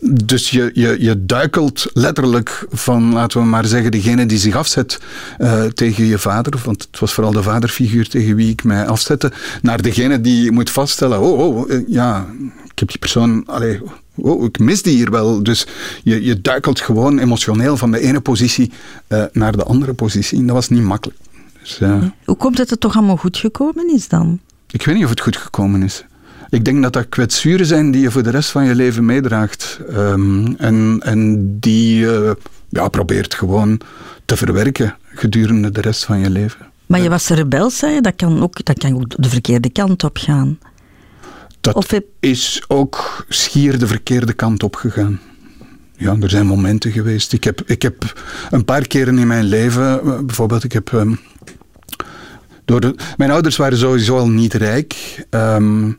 Dus 0.00 0.50
je, 0.50 0.70
je, 0.74 0.96
je 0.98 1.26
duikelt 1.26 1.86
letterlijk 1.92 2.66
van, 2.70 3.12
laten 3.12 3.40
we 3.40 3.46
maar 3.46 3.66
zeggen, 3.66 3.90
degene 3.90 4.26
die 4.26 4.38
zich 4.38 4.56
afzet 4.56 5.00
uh, 5.38 5.64
tegen 5.64 6.04
je 6.04 6.18
vader, 6.18 6.60
want 6.64 6.82
het 6.82 7.00
was 7.00 7.12
vooral 7.12 7.32
de 7.32 7.42
vaderfiguur 7.42 8.08
tegen 8.08 8.36
wie 8.36 8.50
ik 8.50 8.64
mij 8.64 8.86
afzette, 8.86 9.32
naar 9.62 9.82
degene 9.82 10.20
die 10.20 10.52
moet 10.52 10.70
vaststellen, 10.70 11.20
oh, 11.20 11.38
oh, 11.38 11.70
eh, 11.70 11.80
ja, 11.86 12.26
ik 12.64 12.78
heb 12.78 12.88
die 12.88 12.98
persoon, 12.98 13.46
allee, 13.46 13.80
oh, 14.14 14.44
ik 14.44 14.58
mis 14.58 14.82
die 14.82 14.96
hier 14.96 15.10
wel. 15.10 15.42
Dus 15.42 15.66
je, 16.02 16.24
je 16.24 16.40
duikelt 16.40 16.80
gewoon 16.80 17.18
emotioneel 17.18 17.76
van 17.76 17.90
de 17.90 18.00
ene 18.00 18.20
positie 18.20 18.72
uh, 19.08 19.24
naar 19.32 19.56
de 19.56 19.64
andere 19.64 19.94
positie. 19.94 20.38
En 20.38 20.46
dat 20.46 20.54
was 20.54 20.68
niet 20.68 20.82
makkelijk. 20.82 21.18
Dus, 21.60 21.80
uh, 21.80 22.02
Hoe 22.24 22.36
komt 22.36 22.58
het 22.58 22.58
dat 22.58 22.70
het 22.70 22.80
toch 22.80 22.96
allemaal 22.96 23.16
goed 23.16 23.36
gekomen 23.36 23.94
is 23.94 24.08
dan? 24.08 24.40
Ik 24.70 24.84
weet 24.84 24.94
niet 24.94 25.04
of 25.04 25.10
het 25.10 25.20
goed 25.20 25.36
gekomen 25.36 25.82
is. 25.82 26.04
Ik 26.50 26.64
denk 26.64 26.82
dat 26.82 26.92
dat 26.92 27.08
kwetsuren 27.08 27.66
zijn 27.66 27.90
die 27.90 28.00
je 28.00 28.10
voor 28.10 28.22
de 28.22 28.30
rest 28.30 28.50
van 28.50 28.64
je 28.64 28.74
leven 28.74 29.04
meedraagt. 29.04 29.80
Um, 29.90 30.56
en, 30.56 31.00
en 31.02 31.46
die 31.60 31.98
je 31.98 32.36
ja, 32.68 32.88
probeert 32.88 33.34
gewoon 33.34 33.80
te 34.24 34.36
verwerken 34.36 34.96
gedurende 35.14 35.70
de 35.70 35.80
rest 35.80 36.04
van 36.04 36.18
je 36.18 36.30
leven. 36.30 36.66
Maar 36.86 37.00
je 37.00 37.08
was 37.08 37.28
rebels, 37.28 37.78
zei 37.78 37.94
je? 37.94 38.00
Dat 38.00 38.16
kan 38.16 38.42
ook, 38.42 38.64
dat 38.64 38.78
kan 38.78 38.94
ook 38.94 39.22
de 39.22 39.28
verkeerde 39.28 39.70
kant 39.70 40.04
op 40.04 40.16
gaan. 40.18 40.58
Dat 41.60 42.02
is 42.20 42.64
ook 42.68 43.24
schier 43.28 43.78
de 43.78 43.86
verkeerde 43.86 44.32
kant 44.32 44.62
op 44.62 44.76
gegaan. 44.76 45.20
ja, 45.96 46.16
er 46.20 46.30
zijn 46.30 46.46
momenten 46.46 46.92
geweest. 46.92 47.32
Ik 47.32 47.44
heb, 47.44 47.62
ik 47.66 47.82
heb 47.82 48.22
een 48.50 48.64
paar 48.64 48.86
keren 48.86 49.18
in 49.18 49.26
mijn 49.26 49.44
leven, 49.44 50.00
eh, 50.00 50.18
bijvoorbeeld, 50.18 50.64
ik 50.64 50.72
heb. 50.72 50.92
ehm, 50.92 51.14
door 52.70 52.80
de- 52.80 52.94
mijn 53.16 53.30
ouders 53.30 53.56
waren 53.56 53.78
sowieso 53.78 54.18
al 54.18 54.28
niet 54.28 54.54
rijk. 54.54 55.24
Ehm, 55.30 55.90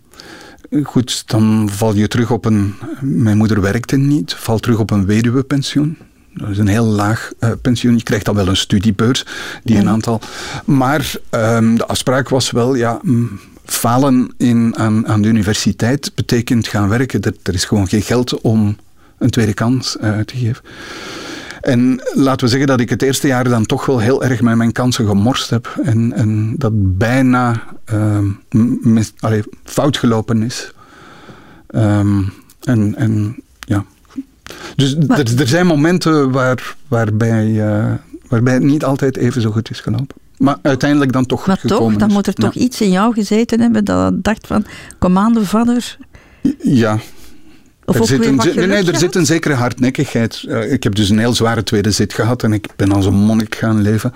goed, 0.84 1.24
dan 1.26 1.70
val 1.72 1.96
je 1.96 2.08
terug 2.08 2.32
op 2.32 2.46
een. 2.46 2.74
Mijn 3.02 3.38
moeder 3.38 3.62
werkte 3.62 3.96
niet, 3.98 4.34
valt 4.34 4.62
terug 4.62 4.80
op 4.80 4.92
een 4.92 5.06
weduwepensioen. 5.06 5.98
Dat 6.34 6.50
is 6.50 6.58
een 6.58 6.68
heel 6.68 6.86
laag 6.86 7.32
eh, 7.40 7.52
pensioen. 7.62 7.98
Je 7.98 8.04
krijgt 8.04 8.26
dan 8.26 8.36
wel 8.36 8.48
een 8.48 8.58
studiebeurs, 8.58 9.26
die 9.64 9.78
een 9.78 9.90
aantal. 9.90 10.22
Maar 10.66 11.14
ehm, 11.30 11.76
de 11.76 11.86
afspraak 11.86 12.30
was 12.30 12.52
wel, 12.52 12.76
ja. 12.76 13.02
Falen 13.66 14.34
in, 14.38 14.76
aan, 14.78 15.08
aan 15.08 15.22
de 15.22 15.28
universiteit 15.28 16.12
betekent 16.16 16.68
gaan 16.68 16.90
werken. 16.90 17.22
Er, 17.22 17.34
er 17.44 17.54
is 17.54 17.66
gewoon 17.66 17.88
geen 17.88 18.02
geld 18.02 18.42
om 18.42 18.78
een 19.18 19.30
tweede 19.30 19.54
kans 19.54 19.98
eh, 19.98 20.20
te 20.20 20.38
geven. 20.38 20.64
En 21.62 22.02
laten 22.14 22.46
we 22.46 22.48
zeggen 22.52 22.68
dat 22.68 22.80
ik 22.80 22.90
het 22.90 23.02
eerste 23.02 23.28
jaar 23.28 23.50
dan 23.50 23.66
toch 23.66 23.86
wel 23.86 24.00
heel 24.00 24.24
erg 24.24 24.42
met 24.42 24.56
mijn 24.56 24.72
kansen 24.72 25.08
gemorst 25.08 25.50
heb. 25.50 25.80
En, 25.84 26.14
en 26.14 26.54
dat 26.58 26.72
bijna 26.98 27.64
ehm, 27.86 28.26
m- 28.50 28.78
mis- 28.94 29.14
allee, 29.20 29.44
fout 29.64 29.98
gelopen 29.98 30.44
is. 30.44 30.74
Ehm, 31.68 32.22
en, 32.64 32.96
en 32.96 33.36
ja. 33.60 33.86
Dus 34.76 34.96
er, 35.08 35.40
er 35.40 35.48
zijn 35.48 35.66
momenten 35.66 36.32
waar, 36.32 36.76
waarbij, 36.88 37.68
eh, 37.68 37.94
waarbij 38.28 38.54
het 38.54 38.64
niet 38.64 38.84
altijd 38.86 39.18
even 39.18 39.42
zo 39.42 39.52
goed 39.52 39.70
is 39.70 39.80
gelopen. 39.80 40.16
Maar 40.38 40.58
uiteindelijk 40.62 41.12
dan 41.12 41.26
toch 41.26 41.46
Maar 41.48 41.58
gekomen 41.58 41.90
toch, 41.92 42.00
dan 42.00 42.08
is. 42.10 42.14
moet 42.14 42.28
er 42.28 42.34
Ja. 42.36 42.44
toch 42.44 42.54
iets 42.56 42.82
in 42.82 42.92
jou 42.92 43.14
gezeten 43.14 43.60
hebben 43.60 43.86
dat 43.86 44.24
dacht 44.24 44.48
van, 44.48 44.66
kom 45.00 45.18
aan 45.18 45.34
de 45.34 45.46
vader. 45.46 45.98
Ja, 46.64 47.00
Of 47.92 48.00
er 48.00 48.06
zit 48.06 48.26
een, 48.26 48.70
nee, 48.70 48.92
er 48.92 48.98
zit 48.98 49.16
een 49.16 49.26
zekere 49.26 49.54
hardnekkigheid. 49.54 50.44
Eh, 50.48 50.72
ik 50.72 50.84
heb 50.84 50.96
dus 50.96 51.10
een 51.10 51.20
heel 51.20 51.34
zware 51.34 51.64
tweede 51.64 51.92
zit 51.92 52.14
gehad 52.14 52.44
en 52.44 52.54
ik 52.54 52.68
ben 52.76 52.92
als 52.92 53.06
een 53.06 53.14
monnik 53.14 53.56
gaan 53.56 53.82
leven. 53.82 54.14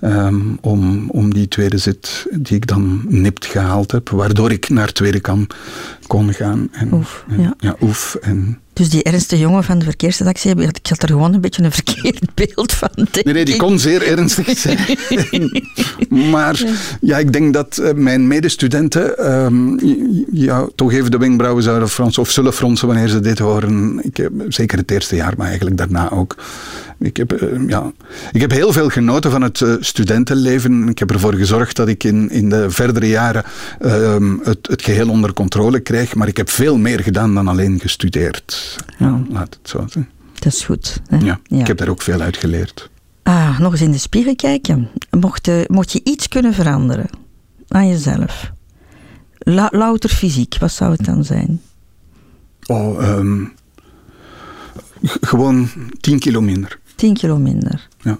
Ehm, 0.00 0.40
om, 0.60 1.10
om 1.10 1.34
die 1.34 1.48
tweede 1.48 1.78
zit 1.78 2.26
die 2.32 2.56
ik 2.56 2.66
dan 2.66 3.02
nipt 3.08 3.46
gehaald 3.46 3.92
heb, 3.92 4.08
waardoor 4.08 4.52
ik 4.52 4.68
naar 4.68 4.92
tweede 4.92 5.20
kan 5.20 5.46
kon 6.06 6.32
gaan. 6.34 6.68
En, 6.72 6.92
Oef, 6.92 7.24
en- 7.30 7.40
ja. 7.42 7.54
ja, 7.58 7.76
oef. 7.80 8.14
En, 8.20 8.58
Dus 8.72 8.88
die 8.88 9.02
ernstige 9.02 9.40
jongen 9.42 9.64
van 9.64 9.78
de 9.78 9.84
verkeersredactie, 9.84 10.54
ik 10.54 10.86
had 10.88 11.02
er 11.02 11.08
gewoon 11.08 11.34
een 11.34 11.40
beetje 11.40 11.62
een 11.62 11.72
verkeerd 11.72 12.34
beeld 12.54 12.72
van. 12.72 12.88
nee, 13.22 13.34
nee, 13.34 13.44
die 13.44 13.56
kon 13.56 13.78
zeer 13.78 14.02
ernstig 14.06 14.58
zijn. 14.58 14.78
maar 16.30 16.62
ja, 17.00 17.18
ik 17.18 17.32
denk 17.32 17.54
dat 17.54 17.78
eh, 17.78 17.92
mijn 17.94 18.26
medestudenten 18.26 19.18
ehm, 19.18 19.78
ja, 20.32 20.68
toch 20.74 20.92
even 20.92 21.10
de 21.10 21.18
wenkbrauwen 21.18 21.62
zouden 21.62 21.88
fronsen 21.88 22.22
of 22.22 22.30
zullen 22.30 22.52
fronsen 22.52 22.86
wanneer 22.86 23.08
ze 23.08 23.20
dit 23.20 23.38
horen. 23.38 24.00
Ik 24.04 24.16
heb, 24.16 24.32
zeker 24.48 24.78
het 24.78 24.90
eerste 24.90 25.16
jaar, 25.16 25.34
maar 25.36 25.46
eigenlijk 25.46 25.76
daarna 25.76 26.10
ook. 26.10 26.36
Ik 27.00 27.16
heb, 27.16 27.32
eh, 27.32 27.68
ja, 27.68 27.92
ik 28.32 28.40
heb 28.40 28.50
heel 28.50 28.72
veel 28.72 28.88
genoten 28.88 29.30
van 29.30 29.42
het 29.42 29.60
eh, 29.60 29.74
studentenleven. 29.80 30.88
Ik 30.88 30.98
heb 30.98 31.10
ervoor 31.10 31.34
gezorgd 31.34 31.76
dat 31.76 31.88
ik 31.88 32.04
in, 32.04 32.30
in 32.30 32.48
de 32.48 32.70
verdere 32.70 33.08
jaren 33.08 33.44
ehm, 33.80 34.36
het, 34.42 34.66
het 34.66 34.82
geheel 34.82 35.08
onder 35.08 35.32
controle 35.32 35.80
krijg. 35.80 36.14
Maar 36.14 36.28
ik 36.28 36.36
heb 36.36 36.50
veel 36.50 36.76
meer 36.78 37.00
gedaan 37.00 37.34
dan 37.34 37.48
alleen 37.48 37.80
gestudeerd. 37.80 38.76
Ja. 38.98 39.22
Laat 39.28 39.58
het 39.60 39.68
zo 39.68 39.84
zijn. 39.88 40.08
Dat 40.38 40.52
is 40.52 40.64
goed. 40.64 41.00
Hè? 41.06 41.16
Ja, 41.16 41.40
ik 41.48 41.66
heb 41.66 41.76
daar 41.76 41.88
ook 41.88 42.02
veel 42.02 42.20
uit 42.20 42.36
geleerd. 42.36 42.90
Ah, 43.22 43.58
nog 43.58 43.72
eens 43.72 43.80
in 43.80 43.90
de 43.92 43.98
spiegel 43.98 44.36
kijken. 44.36 44.88
Mocht, 45.10 45.48
eh, 45.48 45.60
mocht 45.66 45.92
je 45.92 46.00
iets 46.04 46.28
kunnen 46.28 46.54
veranderen 46.54 47.10
aan 47.68 47.88
jezelf? 47.88 48.52
La- 49.38 49.68
louter 49.72 50.10
fysiek, 50.10 50.56
wat 50.58 50.72
zou 50.72 50.92
het 50.92 51.04
dan 51.04 51.24
zijn? 51.24 51.60
Oh, 52.66 53.02
ehm, 53.02 53.44
gewoon 55.20 55.68
10 56.00 56.18
kilo 56.18 56.40
minder. 56.40 56.78
10 57.00 57.14
kilo 57.14 57.36
minder. 57.38 57.88
Ja. 58.02 58.18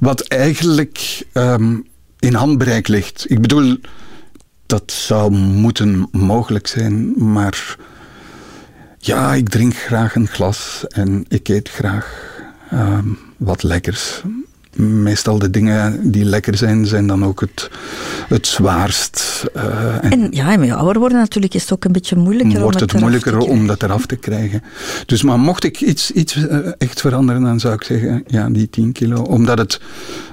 Wat 0.00 0.20
eigenlijk 0.20 1.26
ehm, 1.32 1.76
in 2.18 2.34
handbereik 2.34 2.88
ligt. 2.88 3.24
Ik 3.28 3.40
bedoel, 3.40 3.76
dat 4.66 4.92
zou 4.92 5.32
moeten 5.32 6.08
mogelijk 6.12 6.66
zijn, 6.66 7.12
maar 7.32 7.76
ja, 8.98 9.34
ik 9.34 9.48
drink 9.48 9.76
graag 9.76 10.14
een 10.14 10.26
glas 10.26 10.84
en 10.88 11.24
ik 11.28 11.48
eet 11.48 11.68
graag 11.68 12.36
ehm, 12.70 13.08
wat 13.36 13.62
lekkers. 13.62 14.22
Meestal 14.78 15.38
de 15.38 15.50
dingen 15.50 16.10
die 16.10 16.24
lekker 16.24 16.56
zijn, 16.56 16.86
zijn 16.86 17.06
dan 17.06 17.24
ook 17.24 17.40
het, 17.40 17.70
het 18.28 18.46
zwaarst. 18.46 19.44
eh, 19.54 20.04
en 20.04 20.10
En 20.10 20.28
ja, 20.30 20.52
en 20.52 20.60
met 20.60 20.70
ouder 20.70 20.98
worden 20.98 21.18
natuurlijk 21.18 21.54
is 21.54 21.62
het 21.62 21.72
ook 21.72 21.84
een 21.84 21.92
beetje 21.92 22.16
moeilijker 22.16 22.56
om 22.56 22.62
wordt 22.62 22.80
het 22.80 22.92
het 22.92 23.00
moeilijker 23.00 23.38
om 23.38 23.66
dat 23.66 23.82
eraf 23.82 24.06
te 24.06 24.16
krijgen. 24.16 24.62
Dus 25.06 25.22
maar 25.22 25.38
mocht 25.38 25.64
ik 25.64 25.80
iets, 25.80 26.10
iets 26.10 26.46
eh, 26.46 26.58
echt 26.78 27.00
veranderen, 27.00 27.42
dan 27.42 27.60
zou 27.60 27.74
ik 27.74 27.82
zeggen, 27.82 28.24
ja, 28.26 28.48
die 28.48 28.70
10 28.70 28.92
kilo. 28.92 29.22
Omdat 29.22 29.58
het, 29.58 29.80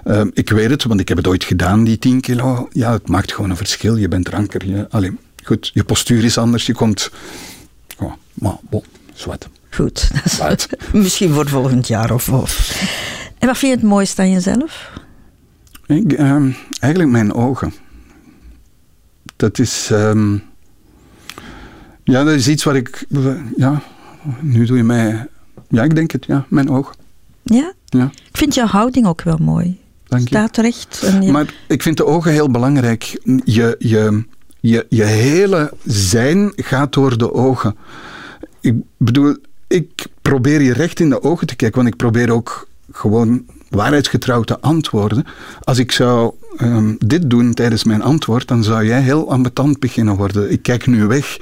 eh, 0.04 0.22
ik 0.34 0.50
weet 0.50 0.70
het, 0.70 0.84
want 0.84 1.00
ik 1.00 1.08
heb 1.08 1.18
het 1.18 1.28
ooit 1.28 1.44
gedaan, 1.44 1.84
die 1.84 2.00
10 2.00 2.22
kilo. 2.22 2.68
Ja, 2.72 2.92
het 2.92 3.08
maakt 3.08 3.34
gewoon 3.34 3.50
een 3.50 3.58
verschil. 3.58 3.96
Je 3.96 4.08
bent 4.08 4.30
ranker. 4.30 4.66
Je, 4.66 5.14
goed, 5.44 5.72
je 5.74 5.84
postuur 5.84 6.24
is 6.24 6.38
anders. 6.38 6.66
Je 6.66 6.74
komt, 6.74 7.12
oh, 8.00 8.14
maar 8.34 8.58
bon, 8.70 8.84
zwart. 9.14 9.48
Goed, 9.70 10.10
dat 10.38 10.58
is 10.58 10.68
misschien 11.04 11.34
voor 11.34 11.48
volgend 11.48 11.88
jaar 11.88 12.14
of, 12.14 12.30
of. 12.30 12.74
En 13.46 13.52
wat 13.52 13.60
vind 13.60 13.72
je 13.74 13.78
het 13.80 13.88
mooiste 13.90 14.22
aan 14.22 14.32
jezelf? 14.32 14.92
Ik, 15.86 16.14
ehm, 16.14 16.52
eigenlijk 16.80 17.12
mijn 17.14 17.34
ogen. 17.34 17.74
Dat 19.36 19.60
is, 19.60 19.90
ehm, 19.92 20.34
ja, 22.04 22.24
dat 22.24 22.34
is 22.34 22.48
iets 22.48 22.64
wat 22.64 22.76
ik, 22.76 23.06
ja, 23.58 23.82
nu 24.42 24.66
doe 24.66 24.78
je 24.78 24.84
mij, 24.84 25.28
ja, 25.70 25.84
ik 25.84 25.96
denk 25.96 26.12
het, 26.12 26.26
ja, 26.26 26.46
mijn 26.50 26.70
ogen. 26.70 26.96
Ja? 27.44 27.74
Ja. 27.86 28.06
Ik 28.30 28.38
vind 28.38 28.54
jouw 28.54 28.66
houding 28.66 29.06
ook 29.08 29.22
wel 29.22 29.38
mooi. 29.38 29.80
Dank 30.08 30.22
je. 30.22 30.28
Staat 30.28 30.58
recht. 30.58 31.02
En 31.04 31.22
je- 31.22 31.32
Maar 31.32 31.54
ik 31.68 31.82
vind 31.82 31.98
de 31.98 32.06
ogen 32.06 32.32
heel 32.32 32.52
belangrijk. 32.52 33.04
Je, 33.44 33.76
je, 33.80 34.24
je, 34.60 34.86
je 34.90 35.04
hele 35.04 35.74
zijn 35.84 36.52
gaat 36.56 36.94
door 36.94 37.18
de 37.18 37.34
ogen. 37.34 37.76
Ik 38.60 38.76
bedoel, 38.98 39.36
ik 39.68 40.06
probeer 40.22 40.62
je 40.62 40.74
recht 40.74 41.00
in 41.00 41.10
de 41.10 41.22
ogen 41.24 41.48
te 41.48 41.56
kijken, 41.56 41.78
want 41.82 41.94
ik 41.94 41.98
probeer 42.00 42.32
ook 42.32 42.68
gewoon 42.92 43.46
waarheidsgetrouw 43.70 44.42
te 44.42 44.60
antwoorden. 44.60 45.26
Als 45.64 45.78
ik 45.78 45.92
zou 45.92 46.34
ehm, 46.58 46.96
dit 46.98 47.30
doen 47.30 47.54
tijdens 47.54 47.84
mijn 47.84 48.02
antwoord, 48.02 48.48
dan 48.48 48.64
zou 48.64 48.86
jij 48.86 49.02
heel 49.02 49.32
ambetant 49.32 49.80
beginnen 49.80 50.16
worden. 50.16 50.52
Ik 50.52 50.62
kijk 50.62 50.88
nu 50.88 51.08
weg 51.08 51.38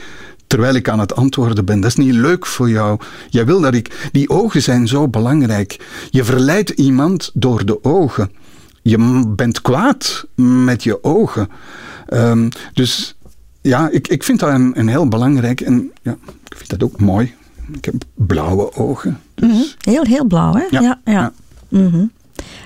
terwijl 0.47 0.75
ik 0.75 0.89
aan 0.89 0.99
het 0.99 1.15
antwoorden 1.15 1.65
ben. 1.65 1.79
Dat 1.79 1.89
is 1.89 1.95
niet 1.95 2.13
leuk 2.13 2.45
voor 2.45 2.69
jou. 2.69 2.99
Jij 3.29 3.45
wil 3.45 3.62
dat 3.62 3.73
ik. 3.73 4.10
Die 4.12 4.29
ogen 4.29 4.62
zijn 4.62 4.88
zo 4.88 5.08
belangrijk. 5.08 5.86
Je 6.10 6.23
verleidt 6.23 6.69
iemand 6.69 7.32
door 7.34 7.65
de 7.65 7.84
ogen. 7.84 8.32
Je 8.82 9.23
bent 9.36 9.62
kwaad 9.62 10.25
met 10.36 10.84
je 10.84 11.03
ogen. 11.03 11.49
Ehm, 12.08 12.49
dus 12.73 13.15
ja, 13.62 13.89
ik, 13.89 14.08
ik 14.08 14.23
vind 14.23 14.39
dat 14.39 14.49
een, 14.49 14.79
een 14.79 14.88
heel 14.88 15.08
belangrijk. 15.08 15.62
En 15.62 15.91
ja, 16.01 16.17
ik 16.45 16.56
vind 16.58 16.69
dat 16.69 16.84
ook 16.84 16.99
mooi. 16.99 17.34
Ik 17.71 17.86
heb 17.86 17.95
blauwe 18.13 18.73
ogen. 18.76 19.19
Dus, 19.36 19.49
Mhm. 19.49 19.62
Heel, 19.91 20.04
heel 20.04 20.26
blauw, 20.26 20.54
hè? 20.54 20.63
Ja, 20.69 20.82
ja. 20.82 20.99
ja. 21.06 21.34
Mhm. 21.69 22.06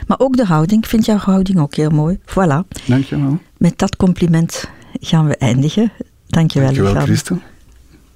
Maar 0.07 0.19
ook 0.19 0.37
de 0.37 0.45
houding. 0.45 0.83
Ik 0.83 0.89
vind 0.89 1.05
jouw 1.05 1.17
houding 1.17 1.59
ook 1.59 1.75
heel 1.75 1.89
mooi. 1.89 2.19
Voilà. 2.25 2.85
Dankjewel. 2.85 3.37
Met 3.57 3.77
dat 3.79 3.95
compliment 3.95 4.69
gaan 4.99 5.27
we 5.27 5.37
eindigen. 5.37 5.91
Dankjewel, 6.27 6.73
Dankjewel. 6.73 7.01
Christel. 7.03 7.39